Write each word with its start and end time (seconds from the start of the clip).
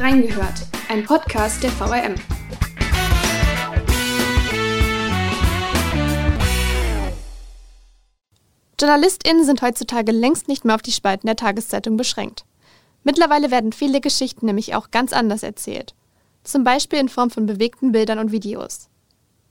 Reingehört, 0.00 0.66
ein 0.88 1.04
Podcast 1.04 1.62
der 1.62 1.70
VRM. 1.70 2.14
JournalistInnen 8.80 9.44
sind 9.44 9.60
heutzutage 9.60 10.10
längst 10.10 10.48
nicht 10.48 10.64
mehr 10.64 10.74
auf 10.74 10.80
die 10.80 10.90
Spalten 10.90 11.26
der 11.26 11.36
Tageszeitung 11.36 11.98
beschränkt. 11.98 12.46
Mittlerweile 13.04 13.50
werden 13.50 13.74
viele 13.74 14.00
Geschichten 14.00 14.46
nämlich 14.46 14.74
auch 14.74 14.90
ganz 14.90 15.12
anders 15.12 15.42
erzählt. 15.42 15.94
Zum 16.44 16.64
Beispiel 16.64 16.98
in 16.98 17.10
Form 17.10 17.28
von 17.28 17.44
bewegten 17.44 17.92
Bildern 17.92 18.20
und 18.20 18.32
Videos. 18.32 18.88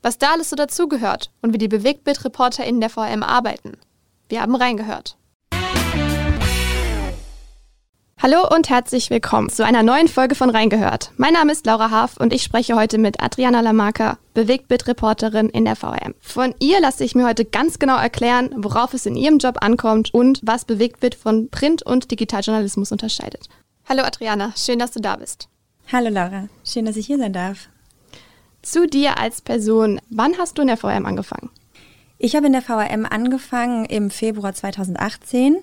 Was 0.02 0.18
da 0.18 0.32
alles 0.32 0.50
so 0.50 0.56
dazugehört 0.56 1.30
und 1.42 1.54
wie 1.54 1.58
die 1.58 1.68
BewegtbildreporterInnen 1.68 2.80
der 2.80 2.90
VRM 2.90 3.22
arbeiten. 3.22 3.78
Wir 4.28 4.42
haben 4.42 4.56
reingehört. 4.56 5.16
Hallo 8.22 8.46
und 8.54 8.68
herzlich 8.68 9.08
willkommen 9.08 9.48
zu 9.48 9.64
einer 9.64 9.82
neuen 9.82 10.06
Folge 10.06 10.34
von 10.34 10.50
Reingehört. 10.50 11.10
Mein 11.16 11.32
Name 11.32 11.52
ist 11.52 11.64
Laura 11.64 11.90
Haaf 11.90 12.18
und 12.18 12.34
ich 12.34 12.42
spreche 12.42 12.76
heute 12.76 12.98
mit 12.98 13.22
Adriana 13.22 13.62
Lamarca, 13.62 14.18
Bewegtbildreporterin 14.34 15.48
in 15.48 15.64
der 15.64 15.74
VRM. 15.74 16.14
Von 16.20 16.54
ihr 16.58 16.82
lasse 16.82 17.02
ich 17.02 17.14
mir 17.14 17.26
heute 17.26 17.46
ganz 17.46 17.78
genau 17.78 17.96
erklären, 17.96 18.50
worauf 18.58 18.92
es 18.92 19.06
in 19.06 19.16
ihrem 19.16 19.38
Job 19.38 19.62
ankommt 19.62 20.12
und 20.12 20.38
was 20.42 20.66
Bewegtbild 20.66 21.14
von 21.14 21.48
Print- 21.48 21.82
und 21.82 22.10
Digitaljournalismus 22.10 22.92
unterscheidet. 22.92 23.48
Hallo 23.88 24.02
Adriana, 24.02 24.52
schön, 24.54 24.78
dass 24.78 24.90
du 24.90 25.00
da 25.00 25.16
bist. 25.16 25.48
Hallo 25.90 26.10
Laura, 26.10 26.48
schön, 26.62 26.84
dass 26.84 26.96
ich 26.96 27.06
hier 27.06 27.16
sein 27.16 27.32
darf. 27.32 27.70
Zu 28.60 28.86
dir 28.86 29.16
als 29.16 29.40
Person, 29.40 29.98
wann 30.10 30.36
hast 30.36 30.58
du 30.58 30.62
in 30.62 30.68
der 30.68 30.76
VRM 30.76 31.06
angefangen? 31.06 31.48
Ich 32.22 32.36
habe 32.36 32.48
in 32.48 32.52
der 32.52 32.60
VRM 32.60 33.06
angefangen 33.06 33.86
im 33.86 34.10
Februar 34.10 34.52
2018. 34.52 35.56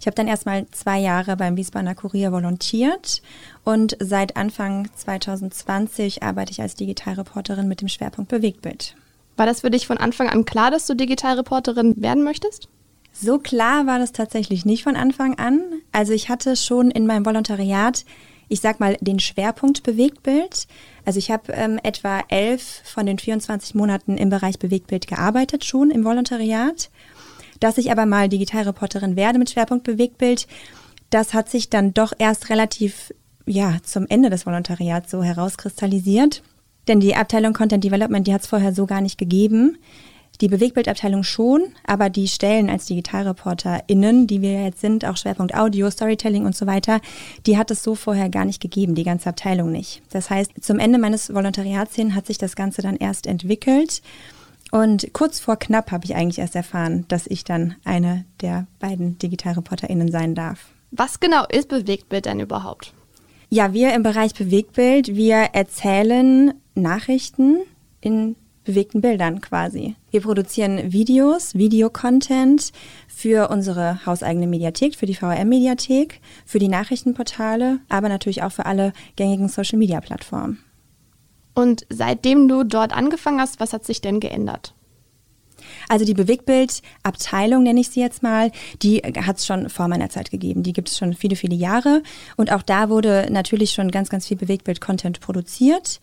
Ich 0.00 0.08
habe 0.08 0.16
dann 0.16 0.26
erstmal 0.26 0.66
zwei 0.70 0.98
Jahre 0.98 1.36
beim 1.36 1.56
Wiesbadener 1.56 1.94
Kurier 1.94 2.32
volontiert 2.32 3.22
und 3.62 3.96
seit 4.00 4.36
Anfang 4.36 4.88
2020 4.92 6.24
arbeite 6.24 6.50
ich 6.50 6.60
als 6.60 6.74
Digitalreporterin 6.74 7.68
mit 7.68 7.80
dem 7.80 7.86
Schwerpunkt 7.86 8.28
Bewegtbild. 8.28 8.96
War 9.36 9.46
das 9.46 9.60
für 9.60 9.70
dich 9.70 9.86
von 9.86 9.98
Anfang 9.98 10.28
an 10.28 10.44
klar, 10.44 10.72
dass 10.72 10.84
du 10.88 10.96
Digitalreporterin 10.96 12.02
werden 12.02 12.24
möchtest? 12.24 12.68
So 13.12 13.38
klar 13.38 13.86
war 13.86 14.00
das 14.00 14.10
tatsächlich 14.10 14.64
nicht 14.64 14.82
von 14.82 14.96
Anfang 14.96 15.38
an. 15.38 15.60
Also 15.92 16.12
ich 16.12 16.28
hatte 16.28 16.56
schon 16.56 16.90
in 16.90 17.06
meinem 17.06 17.24
Volontariat 17.24 18.04
ich 18.50 18.60
sag 18.60 18.80
mal, 18.80 18.96
den 19.00 19.20
Schwerpunkt 19.20 19.84
Bewegtbild. 19.84 20.66
Also 21.04 21.18
ich 21.18 21.30
habe 21.30 21.52
ähm, 21.52 21.78
etwa 21.82 22.22
elf 22.28 22.82
von 22.84 23.06
den 23.06 23.18
24 23.18 23.74
Monaten 23.74 24.18
im 24.18 24.28
Bereich 24.28 24.58
Bewegtbild 24.58 25.06
gearbeitet, 25.06 25.64
schon 25.64 25.90
im 25.90 26.04
Volontariat. 26.04 26.90
Dass 27.60 27.78
ich 27.78 27.92
aber 27.92 28.06
mal 28.06 28.28
Digitalreporterin 28.28 29.16
werde 29.16 29.38
mit 29.38 29.50
Schwerpunkt 29.50 29.84
Bewegtbild, 29.84 30.48
das 31.10 31.32
hat 31.32 31.48
sich 31.48 31.70
dann 31.70 31.94
doch 31.94 32.12
erst 32.18 32.50
relativ 32.50 33.14
ja, 33.46 33.78
zum 33.84 34.06
Ende 34.08 34.30
des 34.30 34.46
Volontariats 34.46 35.10
so 35.10 35.22
herauskristallisiert. 35.22 36.42
Denn 36.88 36.98
die 36.98 37.14
Abteilung 37.14 37.52
Content 37.52 37.84
Development, 37.84 38.26
die 38.26 38.34
hat 38.34 38.42
es 38.42 38.48
vorher 38.48 38.74
so 38.74 38.86
gar 38.86 39.00
nicht 39.00 39.16
gegeben. 39.16 39.78
Die 40.40 40.48
Bewegbildabteilung 40.48 41.22
schon, 41.22 41.64
aber 41.84 42.08
die 42.08 42.26
Stellen 42.26 42.70
als 42.70 42.86
DigitalreporterInnen, 42.86 44.26
die 44.26 44.40
wir 44.40 44.64
jetzt 44.64 44.80
sind, 44.80 45.04
auch 45.04 45.18
Schwerpunkt 45.18 45.54
Audio, 45.54 45.90
Storytelling 45.90 46.46
und 46.46 46.56
so 46.56 46.66
weiter, 46.66 47.00
die 47.44 47.58
hat 47.58 47.70
es 47.70 47.82
so 47.82 47.94
vorher 47.94 48.30
gar 48.30 48.46
nicht 48.46 48.60
gegeben, 48.60 48.94
die 48.94 49.04
ganze 49.04 49.28
Abteilung 49.28 49.70
nicht. 49.70 50.00
Das 50.10 50.30
heißt, 50.30 50.52
zum 50.62 50.78
Ende 50.78 50.98
meines 50.98 51.34
Volontariats 51.34 51.94
hin 51.94 52.14
hat 52.14 52.26
sich 52.26 52.38
das 52.38 52.56
Ganze 52.56 52.80
dann 52.80 52.96
erst 52.96 53.26
entwickelt. 53.26 54.00
Und 54.70 55.12
kurz 55.12 55.40
vor 55.40 55.58
knapp 55.58 55.90
habe 55.90 56.06
ich 56.06 56.14
eigentlich 56.14 56.38
erst 56.38 56.56
erfahren, 56.56 57.04
dass 57.08 57.26
ich 57.26 57.44
dann 57.44 57.74
eine 57.84 58.24
der 58.40 58.66
beiden 58.78 59.18
DigitalreporterInnen 59.18 60.10
sein 60.10 60.34
darf. 60.34 60.68
Was 60.90 61.20
genau 61.20 61.44
ist 61.46 61.68
Bewegtbild 61.68 62.24
denn 62.24 62.40
überhaupt? 62.40 62.94
Ja, 63.50 63.74
wir 63.74 63.94
im 63.94 64.02
Bereich 64.02 64.32
Bewegtbild, 64.32 65.14
wir 65.16 65.36
erzählen 65.52 66.54
Nachrichten 66.74 67.58
in 68.00 68.36
bewegten 68.64 69.00
Bildern 69.00 69.40
quasi. 69.40 69.96
Wir 70.10 70.22
produzieren 70.22 70.92
Videos, 70.92 71.54
Videocontent 71.54 72.72
für 73.06 73.48
unsere 73.48 74.04
hauseigene 74.06 74.46
Mediathek, 74.48 74.96
für 74.96 75.06
die 75.06 75.14
VRM-Mediathek, 75.14 76.20
für 76.44 76.58
die 76.58 76.68
Nachrichtenportale, 76.68 77.78
aber 77.88 78.08
natürlich 78.08 78.42
auch 78.42 78.52
für 78.52 78.66
alle 78.66 78.92
gängigen 79.16 79.48
Social-Media-Plattformen. 79.48 80.58
Und 81.54 81.86
seitdem 81.90 82.48
du 82.48 82.64
dort 82.64 82.92
angefangen 82.92 83.40
hast, 83.40 83.60
was 83.60 83.72
hat 83.72 83.84
sich 83.84 84.00
denn 84.00 84.18
geändert? 84.18 84.74
Also 85.88 86.04
die 86.04 86.14
Bewegtbild-Abteilung, 86.14 87.62
nenne 87.62 87.80
ich 87.80 87.90
sie 87.90 88.00
jetzt 88.00 88.22
mal, 88.22 88.50
die 88.82 88.98
hat 88.98 89.38
es 89.38 89.46
schon 89.46 89.68
vor 89.68 89.88
meiner 89.88 90.08
Zeit 90.08 90.30
gegeben. 90.30 90.62
Die 90.62 90.72
gibt 90.72 90.88
es 90.88 90.98
schon 90.98 91.14
viele, 91.14 91.36
viele 91.36 91.54
Jahre. 91.54 92.02
Und 92.36 92.52
auch 92.52 92.62
da 92.62 92.88
wurde 92.88 93.28
natürlich 93.30 93.72
schon 93.72 93.90
ganz, 93.90 94.08
ganz 94.08 94.26
viel 94.26 94.36
Bewegtbild-Content 94.36 95.20
produziert. 95.20 96.00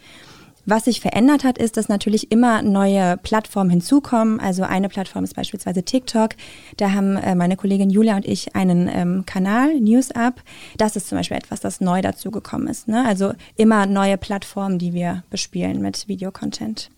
Was 0.70 0.84
sich 0.84 1.00
verändert 1.00 1.46
hat, 1.46 1.58
ist, 1.58 1.78
dass 1.78 1.88
natürlich 1.88 2.30
immer 2.30 2.62
neue 2.62 3.16
Plattformen 3.16 3.70
hinzukommen. 3.70 4.42
Also 4.42 4.64
eine 4.64 4.90
Plattform 4.90 5.24
ist 5.24 5.34
beispielsweise 5.34 5.82
TikTok. 5.82 6.32
Da 6.76 6.92
haben 6.92 7.16
äh, 7.16 7.36
meine 7.36 7.56
Kollegin 7.56 7.90
Julia 7.90 8.18
und 8.18 8.26
ich 8.26 8.54
einen 8.54 8.90
ähm, 8.90 9.26
Kanal, 9.26 9.80
News 9.80 10.12
Up. 10.12 10.42
Das 10.78 10.98
ist 10.98 11.08
zum 11.08 11.18
Beispiel 11.18 11.38
etwas, 11.38 11.62
das 11.62 11.80
neu 11.80 12.02
dazugekommen 12.02 12.68
ist. 12.68 12.90
Ne? 12.90 13.06
Also 13.08 13.32
immer 13.56 13.86
neue 13.86 14.18
Plattformen, 14.18 14.78
die 14.78 14.94
wir 14.94 15.24
bespielen 15.30 15.82
mit 15.82 16.10
Videocontent. 16.10 16.90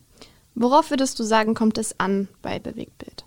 Worauf 0.56 0.90
würdest 0.90 1.20
du 1.20 1.24
sagen, 1.24 1.54
kommt 1.54 1.78
es 1.78 2.00
an 2.00 2.28
bei 2.42 2.58
Bewegtbild? 2.58 3.24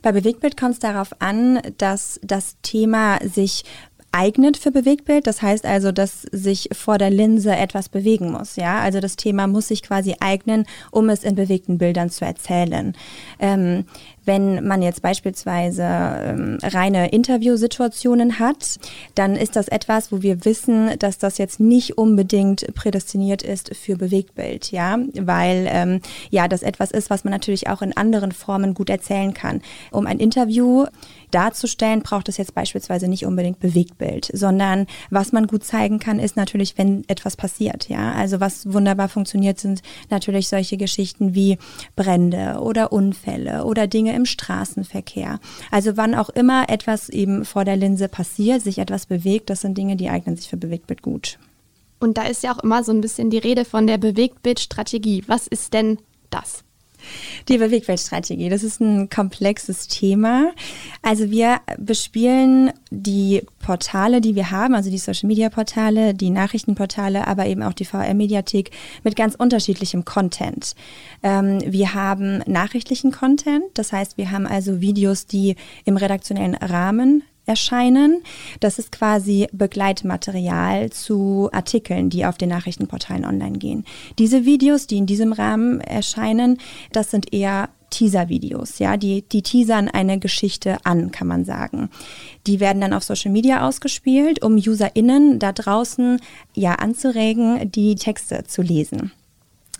Bei 0.00 0.12
Bewegtbild 0.12 0.56
kommt 0.56 0.74
es 0.74 0.78
darauf 0.78 1.10
an, 1.20 1.60
dass 1.78 2.20
das 2.22 2.56
Thema 2.62 3.18
sich 3.22 3.64
eignet 4.12 4.56
für 4.56 4.70
Bewegtbild. 4.70 5.26
Das 5.26 5.42
heißt 5.42 5.64
also, 5.66 5.90
dass 5.90 6.22
sich 6.30 6.68
vor 6.72 6.98
der 6.98 7.10
Linse 7.10 7.56
etwas 7.56 7.88
bewegen 7.88 8.30
muss. 8.30 8.56
Ja, 8.56 8.78
also 8.78 9.00
das 9.00 9.16
Thema 9.16 9.46
muss 9.46 9.68
sich 9.68 9.82
quasi 9.82 10.14
eignen, 10.20 10.66
um 10.90 11.08
es 11.08 11.24
in 11.24 11.34
bewegten 11.34 11.78
Bildern 11.78 12.10
zu 12.10 12.24
erzählen. 12.24 12.94
Ähm, 13.38 13.84
wenn 14.24 14.66
man 14.66 14.82
jetzt 14.82 15.02
beispielsweise 15.02 15.82
ähm, 15.82 16.58
reine 16.62 17.10
Interviewsituationen 17.10 18.38
hat, 18.38 18.78
dann 19.14 19.36
ist 19.36 19.56
das 19.56 19.68
etwas, 19.68 20.12
wo 20.12 20.22
wir 20.22 20.44
wissen, 20.44 20.90
dass 20.98 21.18
das 21.18 21.38
jetzt 21.38 21.60
nicht 21.60 21.98
unbedingt 21.98 22.74
prädestiniert 22.74 23.42
ist 23.42 23.74
für 23.74 23.96
Bewegtbild, 23.96 24.70
ja, 24.70 24.98
weil 25.14 25.66
ähm, 25.68 26.00
ja 26.30 26.48
das 26.48 26.62
etwas 26.62 26.90
ist, 26.90 27.10
was 27.10 27.24
man 27.24 27.32
natürlich 27.32 27.68
auch 27.68 27.82
in 27.82 27.96
anderen 27.96 28.32
Formen 28.32 28.74
gut 28.74 28.90
erzählen 28.90 29.34
kann. 29.34 29.60
Um 29.90 30.06
ein 30.06 30.18
Interview 30.18 30.86
darzustellen, 31.30 32.02
braucht 32.02 32.28
es 32.28 32.36
jetzt 32.36 32.54
beispielsweise 32.54 33.08
nicht 33.08 33.26
unbedingt 33.26 33.58
Bewegtbild, 33.58 34.30
sondern 34.32 34.86
was 35.10 35.32
man 35.32 35.46
gut 35.46 35.64
zeigen 35.64 35.98
kann, 35.98 36.18
ist 36.18 36.36
natürlich, 36.36 36.78
wenn 36.78 37.04
etwas 37.08 37.36
passiert, 37.36 37.88
ja. 37.88 38.12
Also 38.12 38.40
was 38.40 38.72
wunderbar 38.72 39.08
funktioniert, 39.08 39.58
sind 39.58 39.82
natürlich 40.10 40.48
solche 40.48 40.76
Geschichten 40.76 41.34
wie 41.34 41.58
Brände 41.96 42.58
oder 42.60 42.92
Unfälle 42.92 43.64
oder 43.64 43.86
Dinge 43.86 44.11
im 44.14 44.26
Straßenverkehr. 44.26 45.40
Also 45.70 45.96
wann 45.96 46.14
auch 46.14 46.30
immer 46.30 46.68
etwas 46.68 47.08
eben 47.08 47.44
vor 47.44 47.64
der 47.64 47.76
Linse 47.76 48.08
passiert, 48.08 48.62
sich 48.62 48.78
etwas 48.78 49.06
bewegt, 49.06 49.50
das 49.50 49.60
sind 49.60 49.76
Dinge, 49.76 49.96
die 49.96 50.10
eignen 50.10 50.36
sich 50.36 50.48
für 50.48 50.56
Bewegtbild 50.56 51.02
gut. 51.02 51.38
Und 52.00 52.18
da 52.18 52.22
ist 52.22 52.42
ja 52.42 52.52
auch 52.52 52.58
immer 52.58 52.82
so 52.82 52.92
ein 52.92 53.00
bisschen 53.00 53.30
die 53.30 53.38
Rede 53.38 53.64
von 53.64 53.86
der 53.86 53.98
Bewegtbildstrategie. 53.98 55.24
Was 55.28 55.46
ist 55.46 55.72
denn 55.72 55.98
das? 56.30 56.64
Die 57.48 57.58
Bewegtbildstrategie, 57.58 58.48
das 58.48 58.62
ist 58.62 58.80
ein 58.80 59.08
komplexes 59.08 59.88
Thema. 59.88 60.52
Also 61.02 61.30
wir 61.30 61.60
bespielen 61.78 62.72
die 62.90 63.42
Portale, 63.60 64.20
die 64.20 64.34
wir 64.34 64.50
haben, 64.50 64.74
also 64.74 64.90
die 64.90 64.98
Social 64.98 65.28
Media 65.28 65.48
Portale, 65.48 66.14
die 66.14 66.30
Nachrichtenportale, 66.30 67.26
aber 67.26 67.46
eben 67.46 67.62
auch 67.62 67.72
die 67.72 67.84
VR-Mediathek 67.84 68.70
mit 69.02 69.16
ganz 69.16 69.34
unterschiedlichem 69.34 70.04
Content. 70.04 70.74
Ähm, 71.22 71.60
wir 71.64 71.94
haben 71.94 72.42
nachrichtlichen 72.46 73.12
Content, 73.12 73.64
das 73.74 73.92
heißt, 73.92 74.18
wir 74.18 74.30
haben 74.30 74.46
also 74.46 74.80
Videos, 74.80 75.26
die 75.26 75.56
im 75.84 75.96
redaktionellen 75.96 76.54
Rahmen 76.54 77.22
erscheinen. 77.46 78.22
Das 78.60 78.78
ist 78.78 78.92
quasi 78.92 79.48
Begleitmaterial 79.52 80.90
zu 80.90 81.48
Artikeln, 81.52 82.10
die 82.10 82.24
auf 82.26 82.38
den 82.38 82.48
Nachrichtenportalen 82.48 83.24
online 83.24 83.58
gehen. 83.58 83.84
Diese 84.18 84.44
Videos, 84.44 84.86
die 84.86 84.98
in 84.98 85.06
diesem 85.06 85.32
Rahmen 85.32 85.80
erscheinen, 85.80 86.58
das 86.92 87.10
sind 87.10 87.32
eher 87.32 87.68
Teaser-Videos, 87.92 88.78
ja, 88.78 88.96
die, 88.96 89.22
die 89.22 89.42
teasern 89.42 89.88
eine 89.88 90.18
Geschichte 90.18 90.78
an, 90.84 91.10
kann 91.12 91.26
man 91.26 91.44
sagen. 91.44 91.90
Die 92.46 92.58
werden 92.58 92.80
dann 92.80 92.94
auf 92.94 93.04
Social 93.04 93.30
Media 93.30 93.68
ausgespielt, 93.68 94.42
um 94.42 94.54
UserInnen 94.54 95.38
da 95.38 95.52
draußen 95.52 96.18
ja 96.54 96.76
anzuregen, 96.76 97.70
die 97.70 97.94
Texte 97.94 98.44
zu 98.44 98.62
lesen. 98.62 99.12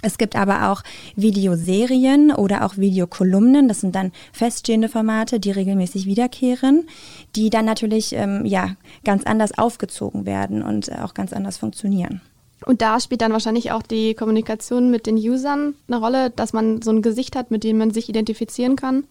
Es 0.02 0.18
gibt 0.18 0.34
aber 0.34 0.70
auch 0.70 0.82
Videoserien 1.14 2.32
oder 2.32 2.66
auch 2.66 2.76
Videokolumnen. 2.76 3.68
Das 3.68 3.80
sind 3.80 3.94
dann 3.94 4.10
feststehende 4.32 4.88
Formate, 4.88 5.38
die 5.38 5.52
regelmäßig 5.52 6.06
wiederkehren, 6.06 6.88
die 7.36 7.50
dann 7.50 7.64
natürlich 7.64 8.12
ähm, 8.12 8.44
ja 8.44 8.76
ganz 9.04 9.24
anders 9.24 9.56
aufgezogen 9.56 10.26
werden 10.26 10.62
und 10.62 10.88
äh, 10.88 10.96
auch 11.02 11.14
ganz 11.14 11.32
anders 11.32 11.56
funktionieren. 11.56 12.20
Und 12.66 12.82
da 12.82 13.00
spielt 13.00 13.22
dann 13.22 13.32
wahrscheinlich 13.32 13.72
auch 13.72 13.82
die 13.82 14.14
Kommunikation 14.14 14.90
mit 14.90 15.06
den 15.06 15.16
Usern 15.16 15.74
eine 15.88 15.98
Rolle, 15.98 16.30
dass 16.30 16.52
man 16.52 16.82
so 16.82 16.90
ein 16.90 17.02
Gesicht 17.02 17.36
hat, 17.36 17.50
mit 17.50 17.64
dem 17.64 17.78
man 17.78 17.92
sich 17.92 18.08
identifizieren 18.08 18.76
kann. 18.76 19.04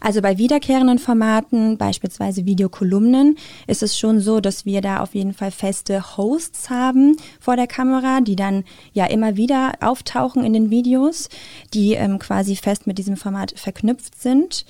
Also 0.00 0.20
bei 0.20 0.38
wiederkehrenden 0.38 0.98
Formaten, 0.98 1.78
beispielsweise 1.78 2.44
Videokolumnen, 2.44 3.36
ist 3.66 3.82
es 3.82 3.98
schon 3.98 4.20
so, 4.20 4.40
dass 4.40 4.64
wir 4.64 4.80
da 4.80 5.00
auf 5.00 5.14
jeden 5.14 5.32
Fall 5.32 5.50
feste 5.50 6.16
Hosts 6.16 6.70
haben 6.70 7.16
vor 7.40 7.56
der 7.56 7.66
Kamera, 7.66 8.20
die 8.20 8.36
dann 8.36 8.64
ja 8.92 9.06
immer 9.06 9.36
wieder 9.36 9.72
auftauchen 9.80 10.44
in 10.44 10.52
den 10.52 10.70
Videos, 10.70 11.28
die 11.72 11.94
ähm, 11.94 12.18
quasi 12.18 12.56
fest 12.56 12.86
mit 12.86 12.98
diesem 12.98 13.16
Format 13.16 13.54
verknüpft 13.56 14.20
sind. 14.20 14.64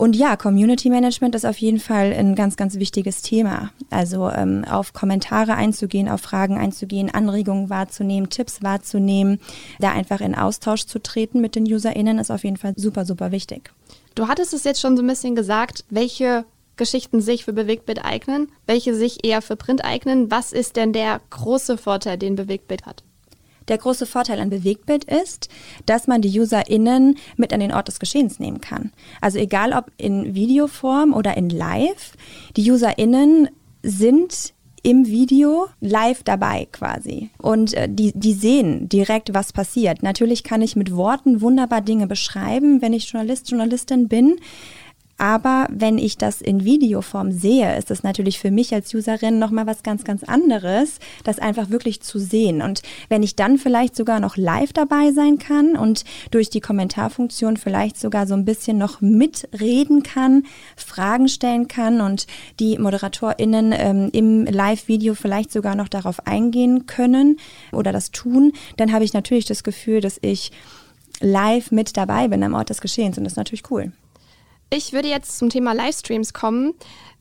Und 0.00 0.16
ja, 0.16 0.36
Community 0.36 0.88
Management 0.88 1.34
ist 1.34 1.44
auf 1.44 1.58
jeden 1.58 1.78
Fall 1.78 2.14
ein 2.14 2.34
ganz, 2.34 2.56
ganz 2.56 2.76
wichtiges 2.76 3.20
Thema. 3.20 3.70
Also 3.90 4.30
ähm, 4.30 4.64
auf 4.64 4.94
Kommentare 4.94 5.56
einzugehen, 5.56 6.08
auf 6.08 6.22
Fragen 6.22 6.56
einzugehen, 6.56 7.10
Anregungen 7.10 7.68
wahrzunehmen, 7.68 8.30
Tipps 8.30 8.62
wahrzunehmen, 8.62 9.40
da 9.78 9.92
einfach 9.92 10.22
in 10.22 10.34
Austausch 10.34 10.86
zu 10.86 11.02
treten 11.02 11.42
mit 11.42 11.54
den 11.54 11.64
UserInnen 11.64 12.18
ist 12.18 12.30
auf 12.30 12.44
jeden 12.44 12.56
Fall 12.56 12.72
super, 12.76 13.04
super 13.04 13.30
wichtig. 13.30 13.72
Du 14.14 14.28
hattest 14.28 14.52
es 14.52 14.64
jetzt 14.64 14.80
schon 14.80 14.96
so 14.96 15.02
ein 15.02 15.06
bisschen 15.06 15.34
gesagt, 15.34 15.84
welche 15.88 16.44
Geschichten 16.76 17.20
sich 17.20 17.44
für 17.44 17.52
Bewegtbild 17.52 18.04
eignen, 18.04 18.50
welche 18.66 18.94
sich 18.94 19.24
eher 19.24 19.42
für 19.42 19.56
Print 19.56 19.84
eignen. 19.84 20.30
Was 20.30 20.52
ist 20.52 20.76
denn 20.76 20.92
der 20.92 21.20
große 21.30 21.76
Vorteil, 21.76 22.16
den 22.16 22.36
Bewegtbild 22.36 22.86
hat? 22.86 23.04
Der 23.68 23.78
große 23.78 24.06
Vorteil 24.06 24.40
an 24.40 24.50
Bewegtbild 24.50 25.04
ist, 25.04 25.48
dass 25.86 26.06
man 26.06 26.22
die 26.22 26.40
UserInnen 26.40 27.18
mit 27.36 27.52
an 27.52 27.60
den 27.60 27.72
Ort 27.72 27.88
des 27.88 28.00
Geschehens 28.00 28.40
nehmen 28.40 28.60
kann. 28.60 28.92
Also 29.20 29.38
egal 29.38 29.72
ob 29.72 29.92
in 29.96 30.34
Videoform 30.34 31.12
oder 31.12 31.36
in 31.36 31.50
Live, 31.50 32.14
die 32.56 32.68
UserInnen 32.70 33.48
sind 33.82 34.54
im 34.82 35.06
Video 35.06 35.68
live 35.80 36.22
dabei 36.22 36.66
quasi. 36.72 37.30
Und 37.38 37.74
äh, 37.74 37.88
die, 37.88 38.12
die 38.14 38.32
sehen 38.32 38.88
direkt, 38.88 39.34
was 39.34 39.52
passiert. 39.52 40.02
Natürlich 40.02 40.44
kann 40.44 40.62
ich 40.62 40.76
mit 40.76 40.94
Worten 40.94 41.40
wunderbar 41.40 41.80
Dinge 41.80 42.06
beschreiben, 42.06 42.82
wenn 42.82 42.92
ich 42.92 43.10
Journalist, 43.10 43.50
Journalistin 43.50 44.08
bin. 44.08 44.36
Aber 45.20 45.66
wenn 45.70 45.98
ich 45.98 46.16
das 46.16 46.40
in 46.40 46.64
Videoform 46.64 47.30
sehe, 47.30 47.76
ist 47.76 47.90
es 47.90 48.02
natürlich 48.02 48.38
für 48.38 48.50
mich 48.50 48.72
als 48.72 48.94
Userin 48.94 49.38
nochmal 49.38 49.66
was 49.66 49.82
ganz, 49.82 50.02
ganz 50.02 50.22
anderes, 50.24 50.98
das 51.24 51.38
einfach 51.38 51.68
wirklich 51.68 52.00
zu 52.00 52.18
sehen. 52.18 52.62
Und 52.62 52.80
wenn 53.10 53.22
ich 53.22 53.36
dann 53.36 53.58
vielleicht 53.58 53.94
sogar 53.94 54.18
noch 54.18 54.38
live 54.38 54.72
dabei 54.72 55.12
sein 55.12 55.38
kann 55.38 55.76
und 55.76 56.06
durch 56.30 56.48
die 56.48 56.62
Kommentarfunktion 56.62 57.58
vielleicht 57.58 58.00
sogar 58.00 58.26
so 58.26 58.32
ein 58.32 58.46
bisschen 58.46 58.78
noch 58.78 59.02
mitreden 59.02 60.02
kann, 60.02 60.44
Fragen 60.74 61.28
stellen 61.28 61.68
kann 61.68 62.00
und 62.00 62.26
die 62.58 62.78
ModeratorInnen 62.78 63.74
ähm, 63.76 64.08
im 64.12 64.46
Live-Video 64.46 65.14
vielleicht 65.14 65.52
sogar 65.52 65.74
noch 65.74 65.88
darauf 65.88 66.26
eingehen 66.26 66.86
können 66.86 67.38
oder 67.72 67.92
das 67.92 68.10
tun, 68.10 68.54
dann 68.78 68.90
habe 68.90 69.04
ich 69.04 69.12
natürlich 69.12 69.44
das 69.44 69.64
Gefühl, 69.64 70.00
dass 70.00 70.18
ich 70.22 70.50
live 71.20 71.72
mit 71.72 71.98
dabei 71.98 72.28
bin 72.28 72.42
am 72.42 72.54
Ort 72.54 72.70
des 72.70 72.80
Geschehens 72.80 73.18
und 73.18 73.24
das 73.24 73.34
ist 73.34 73.36
natürlich 73.36 73.70
cool. 73.70 73.92
Ich 74.72 74.92
würde 74.92 75.08
jetzt 75.08 75.36
zum 75.36 75.50
Thema 75.50 75.72
Livestreams 75.72 76.32
kommen. 76.32 76.74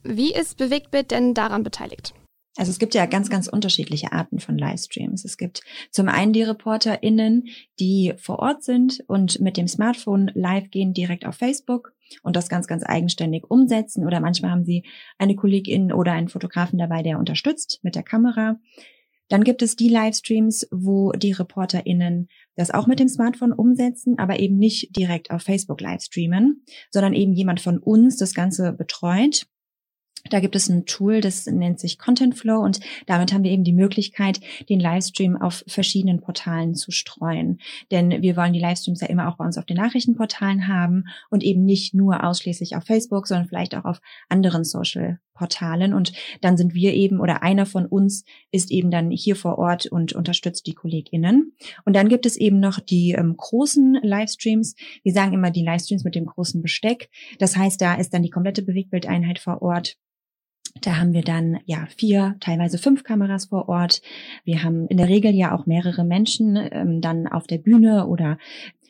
Wie 0.03 0.31
ist 0.31 0.57
Bewegtbild 0.57 1.09
denn 1.09 1.33
daran 1.33 1.63
beteiligt? 1.63 2.13
Also 2.57 2.69
es 2.69 2.77
gibt 2.77 2.93
ja 2.93 3.07
ganz, 3.07 3.29
ganz 3.29 3.47
unterschiedliche 3.47 4.11
Arten 4.11 4.39
von 4.39 4.55
Livestreams. 4.55 5.25
Es 5.25 5.35
gibt 5.37 5.61
zum 5.91 6.09
einen 6.09 6.31
die 6.31 6.43
ReporterInnen, 6.43 7.47
die 7.79 8.13
vor 8.17 8.39
Ort 8.39 8.63
sind 8.63 9.03
und 9.07 9.39
mit 9.39 9.57
dem 9.57 9.67
Smartphone 9.67 10.29
live 10.35 10.69
gehen 10.69 10.93
direkt 10.93 11.25
auf 11.25 11.35
Facebook 11.35 11.93
und 12.21 12.35
das 12.35 12.49
ganz, 12.49 12.67
ganz 12.67 12.83
eigenständig 12.83 13.49
umsetzen. 13.49 14.05
Oder 14.05 14.19
manchmal 14.19 14.51
haben 14.51 14.65
sie 14.65 14.83
eine 15.17 15.35
Kollegin 15.35 15.91
oder 15.91 16.11
einen 16.11 16.29
Fotografen 16.29 16.77
dabei, 16.77 17.01
der 17.01 17.17
unterstützt 17.17 17.79
mit 17.81 17.95
der 17.95 18.03
Kamera. 18.03 18.59
Dann 19.29 19.43
gibt 19.43 19.61
es 19.61 19.75
die 19.75 19.89
Livestreams, 19.89 20.67
wo 20.71 21.11
die 21.11 21.31
ReporterInnen 21.31 22.27
das 22.55 22.71
auch 22.71 22.87
mit 22.87 22.99
dem 22.99 23.07
Smartphone 23.07 23.53
umsetzen, 23.53 24.17
aber 24.17 24.39
eben 24.39 24.57
nicht 24.57 24.95
direkt 24.97 25.31
auf 25.31 25.43
Facebook 25.43 25.79
livestreamen, 25.79 26.65
sondern 26.91 27.13
eben 27.13 27.33
jemand 27.33 27.61
von 27.61 27.77
uns 27.77 28.17
das 28.17 28.33
Ganze 28.33 28.73
betreut 28.73 29.45
da 30.29 30.39
gibt 30.39 30.55
es 30.55 30.69
ein 30.69 30.85
Tool, 30.85 31.21
das 31.21 31.45
nennt 31.45 31.79
sich 31.79 31.97
Content 31.97 32.35
Flow 32.35 32.59
und 32.59 32.79
damit 33.05 33.33
haben 33.33 33.43
wir 33.43 33.51
eben 33.51 33.63
die 33.63 33.73
Möglichkeit, 33.73 34.39
den 34.69 34.79
Livestream 34.79 35.37
auf 35.37 35.63
verschiedenen 35.67 36.21
Portalen 36.21 36.75
zu 36.75 36.91
streuen. 36.91 37.59
Denn 37.91 38.21
wir 38.21 38.35
wollen 38.35 38.53
die 38.53 38.59
Livestreams 38.59 39.01
ja 39.01 39.07
immer 39.07 39.29
auch 39.29 39.37
bei 39.37 39.45
uns 39.45 39.57
auf 39.57 39.65
den 39.65 39.77
Nachrichtenportalen 39.77 40.67
haben 40.67 41.05
und 41.29 41.43
eben 41.43 41.63
nicht 41.65 41.93
nur 41.93 42.23
ausschließlich 42.23 42.75
auf 42.75 42.83
Facebook, 42.83 43.27
sondern 43.27 43.47
vielleicht 43.47 43.75
auch 43.75 43.85
auf 43.85 44.01
anderen 44.29 44.63
Social 44.63 45.19
Portalen. 45.39 45.93
Und 45.93 46.11
dann 46.41 46.57
sind 46.57 46.75
wir 46.75 46.93
eben 46.93 47.19
oder 47.19 47.41
einer 47.41 47.65
von 47.65 47.87
uns 47.87 48.25
ist 48.51 48.69
eben 48.69 48.91
dann 48.91 49.09
hier 49.09 49.35
vor 49.35 49.57
Ort 49.57 49.87
und 49.87 50.13
unterstützt 50.13 50.67
die 50.67 50.75
KollegInnen. 50.75 51.53
Und 51.85 51.95
dann 51.95 52.09
gibt 52.09 52.25
es 52.27 52.35
eben 52.35 52.59
noch 52.59 52.79
die 52.79 53.13
ähm, 53.13 53.35
großen 53.35 53.99
Livestreams. 54.03 54.75
Wir 55.01 55.13
sagen 55.13 55.33
immer 55.33 55.49
die 55.49 55.63
Livestreams 55.63 56.03
mit 56.03 56.13
dem 56.13 56.25
großen 56.25 56.61
Besteck. 56.61 57.09
Das 57.39 57.55
heißt, 57.55 57.81
da 57.81 57.95
ist 57.95 58.13
dann 58.13 58.21
die 58.21 58.29
komplette 58.29 58.61
Bewegtbildeinheit 58.61 59.39
vor 59.39 59.61
Ort 59.61 59.95
da 60.81 60.97
haben 60.97 61.13
wir 61.13 61.23
dann 61.23 61.59
ja 61.65 61.87
vier, 61.95 62.35
teilweise 62.39 62.77
fünf 62.77 63.03
Kameras 63.03 63.45
vor 63.45 63.69
Ort. 63.69 64.01
Wir 64.43 64.63
haben 64.63 64.87
in 64.87 64.97
der 64.97 65.07
Regel 65.07 65.33
ja 65.33 65.55
auch 65.55 65.65
mehrere 65.65 66.03
Menschen 66.03 66.55
ähm, 66.55 67.01
dann 67.01 67.27
auf 67.27 67.47
der 67.47 67.57
Bühne 67.57 68.07
oder 68.07 68.37